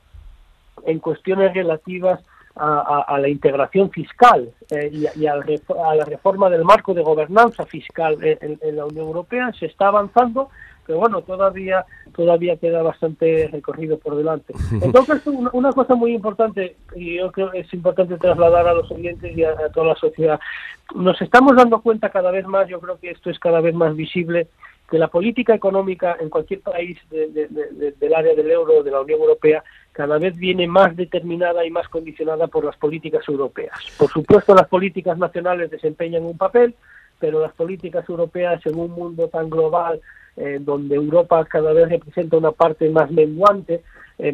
en 0.85 0.99
cuestiones 0.99 1.53
relativas 1.53 2.19
a, 2.59 3.17
la 3.19 3.29
integración 3.29 3.91
fiscal 3.91 4.51
eh, 4.71 4.91
y, 5.15 5.27
a, 5.27 5.35
la 5.35 6.05
reforma 6.05 6.49
del 6.49 6.63
marco 6.63 6.93
de 6.93 7.03
gobernanza 7.03 7.65
fiscal 7.65 8.17
en, 8.21 8.75
la 8.75 8.85
Unión 8.85 9.07
Europea. 9.07 9.51
Se 9.59 9.67
está 9.67 9.87
avanzando 9.89 10.49
pero 10.87 10.99
bueno, 10.99 11.21
todavía 11.21 11.85
todavía 12.15 12.57
queda 12.57 12.81
bastante 12.81 13.47
recorrido 13.51 13.99
por 13.99 14.15
delante. 14.15 14.53
Entonces, 14.81 15.21
una, 15.27 15.71
cosa 15.71 15.93
muy 15.93 16.13
importante, 16.13 16.75
y 16.95 17.17
yo 17.17 17.31
creo 17.31 17.51
que 17.51 17.59
es 17.59 17.73
importante 17.73 18.17
trasladar 18.17 18.67
a 18.67 18.73
los 18.73 18.89
oyentes 18.89 19.37
y 19.37 19.43
a, 19.43 19.55
toda 19.73 19.87
la 19.87 19.95
sociedad, 19.95 20.39
nos 20.95 21.21
estamos 21.21 21.55
dando 21.55 21.81
cuenta 21.81 22.09
cada 22.09 22.31
vez 22.31 22.47
más, 22.47 22.67
yo 22.67 22.79
creo 22.79 22.97
que 22.99 23.11
esto 23.11 23.29
es 23.29 23.37
cada 23.37 23.61
vez 23.61 23.75
más 23.75 23.95
visible, 23.95 24.47
que 24.89 24.97
la 24.97 25.09
política 25.09 25.53
económica 25.53 26.15
en 26.19 26.29
cualquier 26.29 26.61
país 26.61 26.97
del 27.09 28.15
área 28.15 28.33
del 28.33 28.49
euro, 28.49 28.83
de 28.83 28.91
la 28.91 29.01
Unión 29.01 29.19
Europea, 29.19 29.61
cada 29.91 30.17
vez 30.17 30.35
viene 30.37 30.65
más 30.65 30.95
determinada 30.95 31.65
y 31.65 31.71
más 31.71 31.89
condicionada 31.89 32.47
por 32.47 32.63
las 32.63 32.77
políticas 32.77 33.27
europeas. 33.27 33.77
Por 33.97 34.09
supuesto, 34.09 34.55
las 34.55 34.67
políticas 34.69 35.17
nacionales 35.17 35.69
desempeñan 35.69 36.23
un 36.23 36.37
papel, 36.37 36.73
pero 37.19 37.41
las 37.41 37.53
políticas 37.53 38.07
europeas 38.07 38.65
en 38.65 38.79
un 38.79 38.91
mundo 38.91 39.27
tan 39.27 39.49
global 39.49 39.99
eh, 40.37 40.59
donde 40.61 40.95
Europa 40.95 41.43
cada 41.45 41.73
vez 41.73 41.89
representa 41.89 42.37
una 42.37 42.51
parte 42.51 42.89
más 42.89 43.11
menguante, 43.11 43.81
eh, 44.19 44.33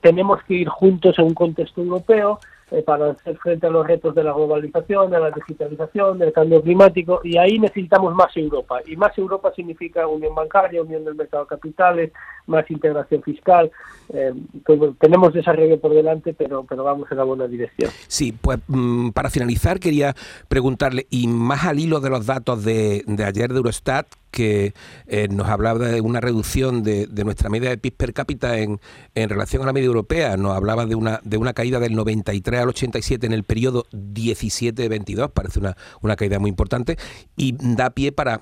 tenemos 0.00 0.42
que 0.44 0.54
ir 0.54 0.68
juntos 0.68 1.18
en 1.18 1.26
un 1.26 1.34
contexto 1.34 1.82
europeo 1.82 2.38
eh, 2.70 2.82
para 2.82 3.10
hacer 3.10 3.36
frente 3.38 3.66
a 3.66 3.70
los 3.70 3.84
retos 3.84 4.14
de 4.14 4.22
la 4.22 4.32
globalización, 4.32 5.10
de 5.10 5.18
la 5.18 5.32
digitalización, 5.32 6.18
del 6.18 6.32
cambio 6.32 6.62
climático, 6.62 7.20
y 7.24 7.36
ahí 7.36 7.58
necesitamos 7.58 8.14
más 8.14 8.36
Europa. 8.36 8.80
Y 8.86 8.96
más 8.96 9.16
Europa 9.18 9.52
significa 9.56 10.06
unión 10.06 10.36
bancaria, 10.36 10.80
unión 10.80 11.04
del 11.04 11.16
mercado 11.16 11.44
de 11.44 11.48
capitales, 11.48 12.12
más 12.46 12.70
integración 12.70 13.22
fiscal. 13.22 13.72
Eh, 14.12 14.32
pues, 14.64 14.78
tenemos 15.00 15.34
desarrollo 15.34 15.80
por 15.80 15.92
delante, 15.92 16.32
pero, 16.32 16.64
pero 16.64 16.84
vamos 16.84 17.10
en 17.10 17.18
la 17.18 17.24
buena 17.24 17.48
dirección. 17.48 17.90
Sí, 18.06 18.32
pues 18.32 18.60
mm, 18.68 19.10
para 19.10 19.30
finalizar 19.30 19.80
quería 19.80 20.14
preguntarle, 20.46 21.08
y 21.10 21.26
más 21.26 21.64
al 21.64 21.80
hilo 21.80 21.98
de 21.98 22.10
los 22.10 22.24
datos 22.24 22.64
de, 22.64 23.02
de 23.04 23.24
ayer 23.24 23.50
de 23.50 23.56
Eurostat, 23.56 24.06
que 24.30 24.74
eh, 25.06 25.28
nos 25.28 25.48
hablaba 25.48 25.86
de 25.86 26.00
una 26.00 26.20
reducción 26.20 26.82
de, 26.82 27.08
nuestra 27.24 27.50
media 27.50 27.70
de 27.70 27.78
PIB 27.78 27.96
per 27.96 28.12
cápita 28.12 28.58
en, 28.58 28.80
en, 29.14 29.28
relación 29.28 29.62
a 29.62 29.66
la 29.66 29.72
media 29.72 29.86
europea. 29.86 30.36
Nos 30.36 30.56
hablaba 30.56 30.86
de 30.86 30.94
una, 30.94 31.20
de 31.24 31.36
una 31.36 31.52
caída 31.52 31.80
del 31.80 31.94
93 31.94 32.60
al 32.60 32.68
87 32.68 33.26
en 33.26 33.32
el 33.32 33.44
periodo 33.44 33.86
17-22, 33.92 35.30
parece 35.30 35.58
una, 35.58 35.76
una 36.00 36.16
caída 36.16 36.38
muy 36.38 36.50
importante, 36.50 36.96
y 37.36 37.56
da 37.58 37.90
pie 37.90 38.12
para 38.12 38.40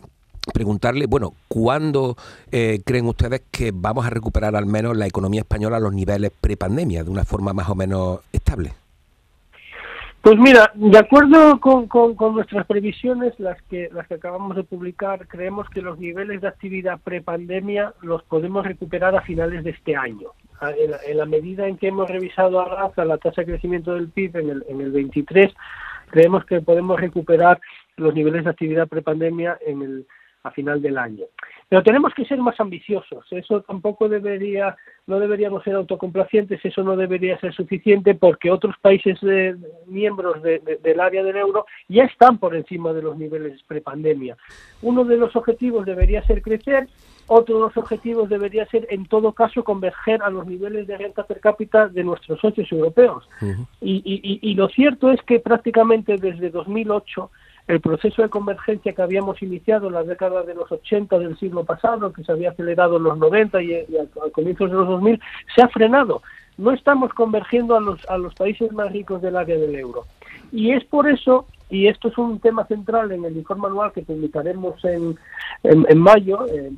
preguntarle, 0.52 1.06
bueno, 1.06 1.34
¿cuándo 1.48 2.16
eh, 2.50 2.80
creen 2.84 3.06
ustedes 3.06 3.42
que 3.50 3.72
vamos 3.74 4.06
a 4.06 4.10
recuperar 4.10 4.56
al 4.56 4.66
menos 4.66 4.96
la 4.96 5.06
economía 5.06 5.40
española 5.40 5.76
a 5.76 5.80
los 5.80 5.92
niveles 5.92 6.32
prepandemia 6.40 7.04
de 7.04 7.10
una 7.10 7.24
forma 7.24 7.52
más 7.52 7.68
o 7.68 7.74
menos 7.74 8.20
estable? 8.32 8.72
Pues 10.20 10.36
mira, 10.36 10.72
de 10.74 10.98
acuerdo 10.98 11.60
con, 11.60 11.86
con, 11.86 12.34
nuestras 12.34 12.66
previsiones, 12.66 13.38
las 13.38 13.60
que, 13.62 13.88
las 13.92 14.06
que 14.08 14.14
acabamos 14.14 14.56
de 14.56 14.64
publicar, 14.64 15.28
creemos 15.28 15.68
que 15.70 15.80
los 15.80 15.98
niveles 15.98 16.40
de 16.40 16.48
actividad 16.48 16.98
prepandemia 17.02 17.94
los 18.02 18.22
podemos 18.24 18.66
recuperar 18.66 19.14
a 19.14 19.22
finales 19.22 19.62
de 19.62 19.70
este 19.70 19.96
año. 19.96 20.30
En 20.60 21.16
la, 21.16 21.24
medida 21.24 21.68
en 21.68 21.78
que 21.78 21.86
hemos 21.86 22.10
revisado 22.10 22.60
a 22.60 22.64
raza 22.64 23.04
la 23.04 23.18
tasa 23.18 23.42
de 23.42 23.46
crecimiento 23.46 23.94
del 23.94 24.08
PIB 24.08 24.38
en 24.38 24.50
el, 24.50 24.64
en 24.68 24.80
el 24.80 24.90
23, 24.90 25.54
creemos 26.10 26.44
que 26.46 26.60
podemos 26.62 27.00
recuperar 27.00 27.60
los 27.96 28.12
niveles 28.12 28.42
de 28.42 28.50
actividad 28.50 28.88
prepandemia 28.88 29.56
en 29.64 29.82
el, 29.82 30.06
a 30.48 30.50
final 30.50 30.82
del 30.82 30.98
año. 30.98 31.24
Pero 31.68 31.82
tenemos 31.82 32.14
que 32.14 32.24
ser 32.24 32.38
más 32.38 32.58
ambiciosos. 32.60 33.26
Eso 33.30 33.60
tampoco 33.62 34.08
debería, 34.08 34.76
no 35.06 35.20
deberíamos 35.20 35.62
ser 35.62 35.74
autocomplacientes. 35.74 36.64
Eso 36.64 36.82
no 36.82 36.96
debería 36.96 37.38
ser 37.38 37.52
suficiente 37.54 38.14
porque 38.14 38.50
otros 38.50 38.74
países 38.80 39.18
miembros 39.86 40.42
del 40.42 41.00
área 41.00 41.22
del 41.22 41.36
euro 41.36 41.66
ya 41.88 42.04
están 42.04 42.38
por 42.38 42.56
encima 42.56 42.92
de 42.92 43.02
los 43.02 43.18
niveles 43.18 43.62
prepandemia. 43.64 44.36
Uno 44.82 45.04
de 45.04 45.16
los 45.16 45.36
objetivos 45.36 45.84
debería 45.84 46.24
ser 46.26 46.42
crecer. 46.42 46.88
Otro 47.30 47.56
de 47.56 47.60
los 47.60 47.76
objetivos 47.76 48.30
debería 48.30 48.64
ser, 48.66 48.86
en 48.88 49.04
todo 49.04 49.32
caso, 49.32 49.62
converger 49.62 50.22
a 50.22 50.30
los 50.30 50.46
niveles 50.46 50.86
de 50.86 50.96
renta 50.96 51.26
per 51.26 51.40
cápita 51.40 51.86
de 51.86 52.02
nuestros 52.02 52.40
socios 52.40 52.72
europeos. 52.72 53.28
y, 53.82 54.40
y 54.40 54.54
lo 54.54 54.68
cierto 54.68 55.10
es 55.10 55.20
que 55.22 55.38
prácticamente 55.38 56.16
desde 56.16 56.48
2008 56.48 57.30
el 57.68 57.80
proceso 57.80 58.22
de 58.22 58.30
convergencia 58.30 58.94
que 58.94 59.02
habíamos 59.02 59.40
iniciado 59.42 59.88
en 59.88 59.94
la 59.94 60.02
década 60.02 60.42
de 60.42 60.54
los 60.54 60.72
80 60.72 61.18
del 61.18 61.38
siglo 61.38 61.64
pasado, 61.64 62.12
que 62.12 62.24
se 62.24 62.32
había 62.32 62.50
acelerado 62.50 62.96
en 62.96 63.02
los 63.04 63.18
90 63.18 63.62
y, 63.62 63.74
a, 63.74 64.30
comienzos 64.32 64.70
de 64.70 64.76
los 64.76 64.88
2000, 64.88 65.20
se 65.54 65.62
ha 65.62 65.68
frenado. 65.68 66.22
No 66.56 66.72
estamos 66.72 67.12
convergiendo 67.12 67.76
a 67.76 67.80
los, 67.80 68.04
a 68.08 68.16
los 68.16 68.34
países 68.34 68.72
más 68.72 68.90
ricos 68.90 69.20
del 69.20 69.36
área 69.36 69.56
del 69.56 69.74
euro. 69.76 70.06
Y 70.50 70.72
es 70.72 70.82
por 70.84 71.08
eso, 71.08 71.46
y 71.68 71.88
esto 71.88 72.08
es 72.08 72.16
un 72.16 72.40
tema 72.40 72.66
central 72.66 73.12
en 73.12 73.26
el 73.26 73.36
informe 73.36 73.66
anual 73.66 73.92
que 73.92 74.02
publicaremos 74.02 74.82
en, 74.86 75.18
en, 75.62 75.98
mayo, 75.98 76.46
eh, 76.46 76.72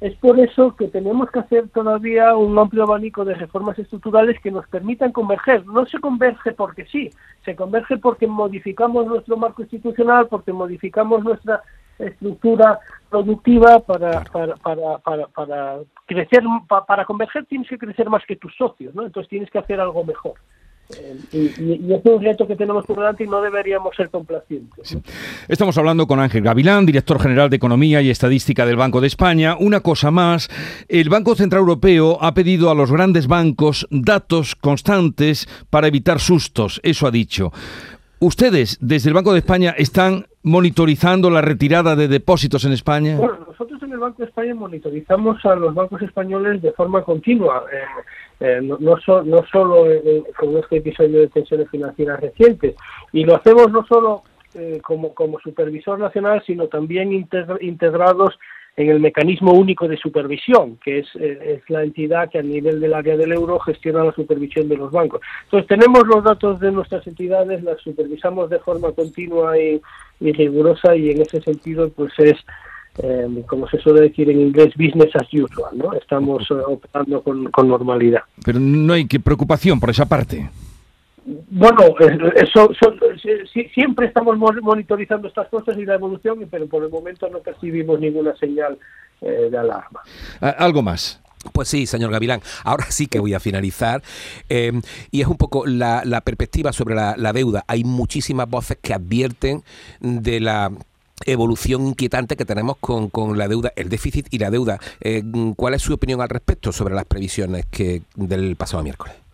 es 0.00 0.14
por 0.16 0.38
eso 0.38 0.74
que 0.76 0.88
tenemos 0.88 1.30
que 1.30 1.38
hacer 1.38 1.68
todavía 1.68 2.36
un 2.36 2.58
amplio 2.58 2.82
abanico 2.82 3.24
de 3.24 3.34
reformas 3.34 3.78
estructurales 3.78 4.40
que 4.40 4.50
nos 4.50 4.66
permitan 4.68 5.12
converger. 5.12 5.64
No 5.66 5.86
se 5.86 5.98
converge 6.00 6.52
porque 6.52 6.84
sí, 6.86 7.10
se 7.44 7.54
converge 7.54 7.96
porque 7.98 8.26
modificamos 8.26 9.06
nuestro 9.06 9.36
marco 9.36 9.62
institucional, 9.62 10.28
porque 10.28 10.52
modificamos 10.52 11.22
nuestra 11.22 11.62
estructura 11.98 12.80
productiva 13.08 13.78
para, 13.80 14.24
para, 14.24 14.56
para, 14.56 14.98
para, 14.98 15.26
para 15.28 15.78
crecer, 16.06 16.42
para 16.86 17.04
converger 17.04 17.46
tienes 17.46 17.68
que 17.68 17.78
crecer 17.78 18.10
más 18.10 18.24
que 18.26 18.36
tus 18.36 18.54
socios, 18.56 18.94
¿no? 18.94 19.04
Entonces 19.04 19.30
tienes 19.30 19.50
que 19.50 19.58
hacer 19.58 19.80
algo 19.80 20.04
mejor. 20.04 20.34
Y, 21.32 21.92
es 21.92 22.04
un 22.04 22.22
reto 22.22 22.46
que 22.46 22.56
tenemos 22.56 22.84
por 22.84 22.96
delante 22.96 23.24
y 23.24 23.26
no 23.26 23.40
deberíamos 23.40 23.96
ser 23.96 24.10
complacientes. 24.10 24.96
Estamos 25.48 25.76
hablando 25.78 26.06
con 26.06 26.20
Ángel 26.20 26.42
Gavilán, 26.42 26.86
director 26.86 27.20
general 27.20 27.50
de 27.50 27.56
Economía 27.56 28.02
y 28.02 28.10
Estadística 28.10 28.66
del 28.66 28.76
Banco 28.76 29.00
de 29.00 29.06
España. 29.06 29.56
Una 29.58 29.80
cosa 29.80 30.10
más, 30.10 30.48
el 30.88 31.08
Banco 31.08 31.34
Central 31.34 31.60
Europeo 31.60 32.18
ha 32.20 32.34
pedido 32.34 32.70
a 32.70 32.74
los 32.74 32.92
grandes 32.92 33.26
bancos 33.26 33.86
datos 33.90 34.54
constantes 34.54 35.48
para 35.70 35.88
evitar 35.88 36.20
sustos, 36.20 36.80
eso 36.82 37.06
ha 37.06 37.10
dicho. 37.10 37.52
¿Ustedes 38.20 38.78
desde 38.80 39.08
el 39.08 39.14
Banco 39.14 39.32
de 39.32 39.40
España 39.40 39.74
están 39.76 40.26
monitorizando 40.42 41.30
la 41.30 41.40
retirada 41.40 41.96
de 41.96 42.08
depósitos 42.08 42.64
en 42.64 42.72
España? 42.72 43.16
Bueno, 43.16 43.43
nosotros 43.54 43.82
en 43.82 43.92
el 43.92 43.98
Banco 43.98 44.22
de 44.22 44.28
España 44.28 44.54
monitorizamos 44.54 45.44
a 45.44 45.54
los 45.54 45.74
bancos 45.74 46.02
españoles 46.02 46.60
de 46.60 46.72
forma 46.72 47.02
continua. 47.02 47.64
Eh, 47.72 48.04
eh, 48.40 48.60
no, 48.60 48.78
no, 48.80 48.96
no, 49.22 49.46
solo 49.46 49.84
con 50.36 50.56
este 50.56 50.76
episodio 50.78 51.20
de 51.20 51.28
tensiones 51.28 51.70
financieras 51.70 52.20
recientes, 52.20 52.74
y 53.12 53.24
lo 53.24 53.36
hacemos 53.36 53.70
no 53.70 53.86
solo 53.86 54.24
eh, 54.56 54.80
como, 54.84 55.14
como 55.14 55.40
supervisor 55.40 55.98
nacional, 55.98 56.40
sino 56.46 56.68
también 56.68 57.12
integrados 57.60 58.38
en 58.76 58.88
el 58.88 59.00
mecanismo 59.00 59.52
único 59.52 59.88
de 59.88 59.96
supervisión, 59.96 60.78
que 60.84 61.00
es, 61.00 61.08
eh, 61.18 61.58
es, 61.58 61.70
la 61.70 61.82
entidad 61.82 62.30
que 62.30 62.38
a 62.38 62.42
nivel 62.42 62.80
del 62.80 62.94
área 62.94 63.16
del 63.16 63.32
euro 63.32 63.58
gestiona 63.58 64.04
la 64.04 64.12
supervisión 64.12 64.68
de 64.68 64.76
los 64.76 64.92
bancos. 64.92 65.20
Entonces 65.44 65.66
tenemos 65.66 66.06
los 66.06 66.22
datos 66.22 66.60
de 66.60 66.70
nuestras 66.70 67.04
entidades, 67.06 67.64
las 67.64 67.80
supervisamos 67.80 68.48
de 68.48 68.60
forma 68.60 68.92
continua 68.92 69.58
y, 69.58 69.80
y 70.20 70.32
rigurosa 70.32 70.94
y 70.94 71.10
en 71.10 71.22
ese 71.22 71.40
sentido 71.40 71.90
pues 71.90 72.12
es 72.18 72.36
eh, 72.98 73.26
como 73.46 73.68
se 73.68 73.78
suele 73.78 74.02
decir 74.02 74.30
en 74.30 74.40
inglés, 74.40 74.72
business 74.76 75.14
as 75.16 75.26
usual, 75.32 75.76
¿no? 75.76 75.92
Estamos 75.94 76.48
eh, 76.50 76.54
operando 76.66 77.22
con, 77.22 77.68
normalidad. 77.68 78.22
Pero 78.44 78.60
no 78.60 78.92
hay 78.92 79.06
que 79.06 79.18
preocupación 79.18 79.80
por 79.80 79.90
esa 79.90 80.06
parte. 80.06 80.48
bueno, 81.24 81.94
eso, 82.36 82.70
siempre 83.74 84.06
estamos 84.06 84.38
monitorizando 84.38 85.28
estas 85.28 85.48
cosas 85.48 85.76
y 85.76 85.84
la 85.84 85.94
evolución, 85.94 86.46
pero 86.50 86.66
por 86.66 86.84
el 86.84 86.90
momento 86.90 87.28
no 87.28 87.40
percibimos 87.40 87.98
ninguna 87.98 88.36
señal 88.36 88.78
eh, 89.20 89.48
de 89.50 89.58
alarma. 89.58 90.00
Algo 90.40 90.82
más. 90.82 91.20
Pues 91.52 91.68
sí, 91.68 91.86
señor 91.86 92.10
Gavilán. 92.10 92.40
Ahora 92.62 92.86
sí 92.90 93.06
que 93.06 93.18
voy 93.18 93.34
a 93.34 93.40
finalizar. 93.40 94.02
Em, 94.48 94.80
y 95.10 95.20
es 95.20 95.26
un 95.26 95.36
poco 95.36 95.66
la, 95.66 96.02
perspectiva 96.24 96.72
sobre 96.72 96.94
la, 96.94 97.32
deuda. 97.32 97.64
Hay 97.66 97.84
muchísimas 97.84 98.48
voces 98.48 98.78
que 98.80 98.94
advierten 98.94 99.62
de 100.00 100.40
la 100.40 100.70
evolución 101.26 101.86
inquietante 101.86 102.36
que 102.36 102.44
tenemos 102.44 102.76
con, 102.78 103.08
con 103.10 103.36
la 103.38 103.48
deuda, 103.48 103.72
el 103.76 103.88
déficit 103.88 104.26
y 104.30 104.38
la 104.38 104.50
deuda. 104.50 104.78
Eh, 105.00 105.22
¿Cuál 105.56 105.74
es 105.74 105.82
su 105.82 105.94
opinión 105.94 106.20
al 106.20 106.28
respecto 106.28 106.72
sobre 106.72 106.94
las 106.94 107.04
previsiones 107.04 107.66
que 107.66 108.02
del 108.16 108.56
pasado 108.56 108.82
miércoles? 108.82 109.24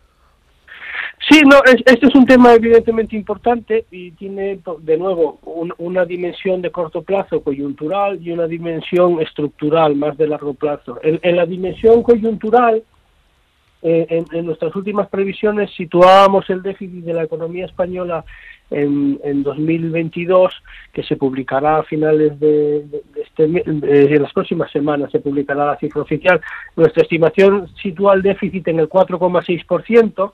Sí, 1.28 1.40
no, 1.42 1.58
este 1.64 2.06
es 2.06 2.14
un 2.14 2.24
tema 2.26 2.54
evidentemente 2.54 3.14
importante 3.14 3.84
y 3.90 4.10
tiene, 4.12 4.58
de 4.80 4.96
nuevo, 4.96 5.38
una 5.78 6.04
dimensión 6.04 6.62
de 6.62 6.70
corto 6.70 7.02
plazo 7.02 7.42
coyuntural 7.42 8.18
y 8.20 8.32
una 8.32 8.46
dimensión 8.46 9.20
estructural 9.20 9.94
más 9.96 10.16
de 10.16 10.26
largo 10.26 10.54
plazo. 10.54 10.98
En, 11.02 11.36
la 11.36 11.44
dimensión 11.46 12.02
coyuntural, 12.02 12.82
eh, 13.82 14.24
en, 14.32 14.46
nuestras 14.46 14.74
últimas 14.76 15.08
previsiones 15.08 15.70
situábamos 15.74 16.48
el 16.50 16.62
déficit 16.62 17.04
de 17.04 17.14
la 17.14 17.22
economía 17.22 17.64
española 17.64 18.24
en, 18.70 19.18
en 19.24 19.42
2022, 19.42 20.52
que 20.92 21.02
se 21.02 21.16
publicará 21.16 21.78
a 21.78 21.82
finales 21.82 22.38
de, 22.38 22.84
este, 23.16 23.44
en 23.44 24.22
las 24.22 24.32
próximas 24.32 24.70
semanas, 24.70 25.10
se 25.10 25.20
publicará 25.20 25.66
la 25.66 25.78
cifra 25.78 26.02
oficial. 26.02 26.40
Nuestra 26.76 27.02
estimación 27.02 27.68
sitúa 27.82 28.14
el 28.14 28.22
déficit 28.22 28.68
en 28.68 28.80
el 28.80 28.88
4,6%, 28.88 30.32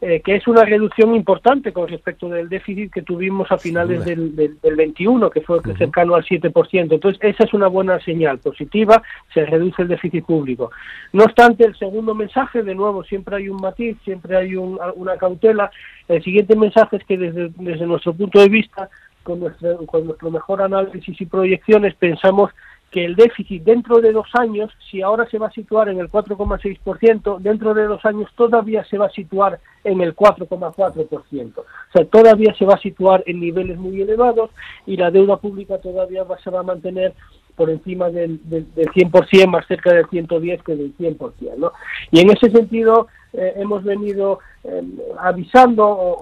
eh, 0.00 0.20
que 0.24 0.36
es 0.36 0.46
una 0.46 0.64
reducción 0.64 1.12
importante 1.16 1.72
con 1.72 1.88
respecto 1.88 2.28
del 2.28 2.48
déficit 2.48 2.92
que 2.92 3.02
tuvimos 3.02 3.50
a 3.50 3.58
finales 3.58 4.04
del, 4.04 4.36
del, 4.36 4.76
21, 4.76 5.28
que 5.28 5.40
fue 5.40 5.60
cercano 5.76 6.14
al 6.14 6.24
7%. 6.24 6.92
Entonces, 6.92 7.18
esa 7.20 7.42
es 7.42 7.52
una 7.52 7.66
buena 7.66 7.98
señal 8.00 8.38
positiva, 8.38 9.02
se 9.34 9.44
reduce 9.44 9.82
el 9.82 9.88
déficit 9.88 10.24
público. 10.24 10.70
No 11.12 11.24
obstante, 11.24 11.64
el 11.64 11.76
segundo 11.76 12.14
mensaje, 12.14 12.62
de 12.62 12.76
nuevo, 12.76 13.02
siempre 13.02 13.36
hay 13.36 13.48
un 13.48 13.60
matiz, 13.60 13.96
siempre 14.04 14.36
hay 14.36 14.54
una 14.54 15.16
cautela. 15.16 15.68
El 16.06 16.22
siguiente 16.22 16.54
mensaje 16.54 16.98
es 16.98 17.04
que 17.04 17.18
desde, 17.18 17.50
desde 17.56 17.86
nuestro 17.86 18.14
punto 18.14 18.40
de 18.40 18.48
vista, 18.48 18.88
con 19.24 19.40
nuestro, 19.40 19.84
con 19.86 20.06
nuestro 20.06 20.30
mejor 20.30 20.62
análisis 20.62 21.20
y 21.20 21.26
proyecciones, 21.26 21.94
pensamos 21.96 22.52
que 22.90 23.04
el 23.04 23.16
déficit 23.16 23.62
dentro 23.64 24.00
de 24.00 24.12
dos 24.12 24.28
años, 24.32 24.72
si 24.90 25.02
ahora 25.02 25.28
se 25.28 25.38
va 25.38 25.48
a 25.48 25.52
situar 25.52 25.88
en 25.88 25.98
el 25.98 26.10
4,6%, 26.10 27.38
dentro 27.38 27.74
de 27.74 27.84
dos 27.84 28.04
años 28.04 28.30
todavía 28.34 28.82
se 28.84 28.96
va 28.96 29.06
a 29.06 29.10
situar 29.10 29.60
en 29.84 30.00
el 30.00 30.16
4,4%. 30.16 31.58
O 31.58 31.64
sea, 31.92 32.04
todavía 32.06 32.54
se 32.54 32.64
va 32.64 32.74
a 32.74 32.80
situar 32.80 33.22
en 33.26 33.40
niveles 33.40 33.78
muy 33.78 34.00
elevados 34.00 34.50
y 34.86 34.96
la 34.96 35.10
deuda 35.10 35.36
pública 35.36 35.78
todavía 35.78 36.24
va, 36.24 36.38
se 36.38 36.50
va 36.50 36.60
a 36.60 36.64
mantener 36.64 37.14
por 37.56 37.68
encima 37.68 38.08
del, 38.08 38.40
del, 38.48 38.66
100%, 38.74 39.46
más 39.48 39.66
cerca 39.66 39.92
del 39.92 40.06
110 40.08 40.62
que 40.62 40.76
del 40.76 40.96
100%. 40.96 41.56
¿no? 41.56 41.72
Y 42.10 42.20
en 42.20 42.30
ese 42.30 42.50
sentido 42.50 43.08
eh, 43.34 43.52
hemos 43.56 43.84
venido 43.84 44.38
eh, 44.64 44.82
avisando 45.18 45.86
o, 45.86 46.16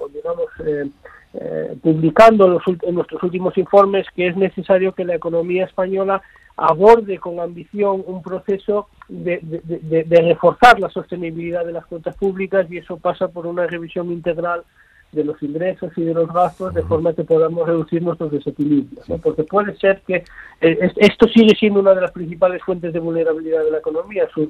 o 0.00 0.08
digamos, 0.08 0.46
eh, 0.66 0.90
eh, 1.34 1.76
publicando 1.82 2.46
los, 2.46 2.62
en 2.82 2.94
nuestros 2.94 3.22
últimos 3.22 3.58
informes 3.58 4.06
que 4.14 4.28
es 4.28 4.36
necesario 4.36 4.94
que 4.94 5.04
la 5.04 5.16
economía 5.16 5.64
española 5.64 6.22
aborde 6.56 7.18
con 7.18 7.40
ambición 7.40 8.04
un 8.06 8.22
proceso 8.22 8.88
de, 9.08 10.06
reforzar 10.08 10.78
la 10.78 10.88
sostenibilidad 10.90 11.64
de 11.64 11.72
las 11.72 11.86
cuentas 11.86 12.16
públicas 12.16 12.66
y 12.70 12.78
eso 12.78 12.98
pasa 12.98 13.28
por 13.28 13.46
una 13.46 13.66
revisión 13.66 14.12
integral 14.12 14.62
de 15.10 15.24
los 15.24 15.40
ingresos 15.42 15.92
y 15.96 16.02
de 16.02 16.14
los 16.14 16.32
gastos 16.32 16.74
de 16.74 16.82
forma 16.82 17.12
que 17.12 17.24
podamos 17.24 17.66
reducir 17.66 18.02
nuestros 18.02 18.32
desequilibrios. 18.32 19.04
Porque 19.22 19.44
puede 19.44 19.76
ser 19.76 20.02
que 20.06 20.24
eh, 20.60 20.92
esto 20.96 21.28
sigue 21.28 21.54
siendo 21.56 21.80
una 21.80 21.94
de 21.94 22.00
las 22.00 22.12
principales 22.12 22.62
fuentes 22.62 22.92
de 22.92 22.98
vulnerabilidad 22.98 23.64
de 23.64 23.70
la 23.70 23.78
economía, 23.78 24.28
su, 24.32 24.42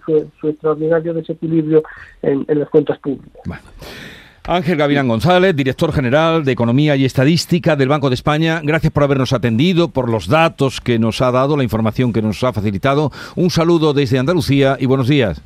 extraordinario 0.42 1.14
desequilibrio 1.14 1.82
en, 2.22 2.46
las 2.48 2.68
cuentas 2.68 2.98
públicas. 2.98 3.42
Ángel 4.46 4.76
Gavilán 4.76 5.08
González, 5.08 5.56
director 5.56 5.90
general 5.90 6.44
de 6.44 6.52
Economía 6.52 6.96
y 6.96 7.06
Estadística 7.06 7.76
del 7.76 7.88
Banco 7.88 8.10
de 8.10 8.14
España, 8.14 8.60
gracias 8.62 8.92
por 8.92 9.02
habernos 9.02 9.32
atendido, 9.32 9.88
por 9.88 10.10
los 10.10 10.28
datos 10.28 10.82
que 10.82 10.98
nos 10.98 11.22
ha 11.22 11.30
dado, 11.30 11.56
la 11.56 11.64
información 11.64 12.12
que 12.12 12.20
nos 12.20 12.44
ha 12.44 12.52
facilitado. 12.52 13.10
Un 13.36 13.48
saludo 13.48 13.94
desde 13.94 14.18
Andalucía 14.18 14.76
y 14.78 14.84
buenos 14.84 15.08
días. 15.08 15.40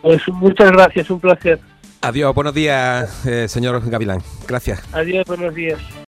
Pues 0.00 0.22
muchas 0.28 0.72
gracias, 0.72 1.10
un 1.10 1.20
placer. 1.20 1.60
Adiós, 2.00 2.34
buenos 2.34 2.54
días, 2.54 3.26
eh, 3.26 3.46
señor 3.46 3.86
Gavilán. 3.90 4.20
Gracias. 4.48 4.82
Adiós, 4.92 5.24
buenos 5.26 5.54
días. 5.54 5.78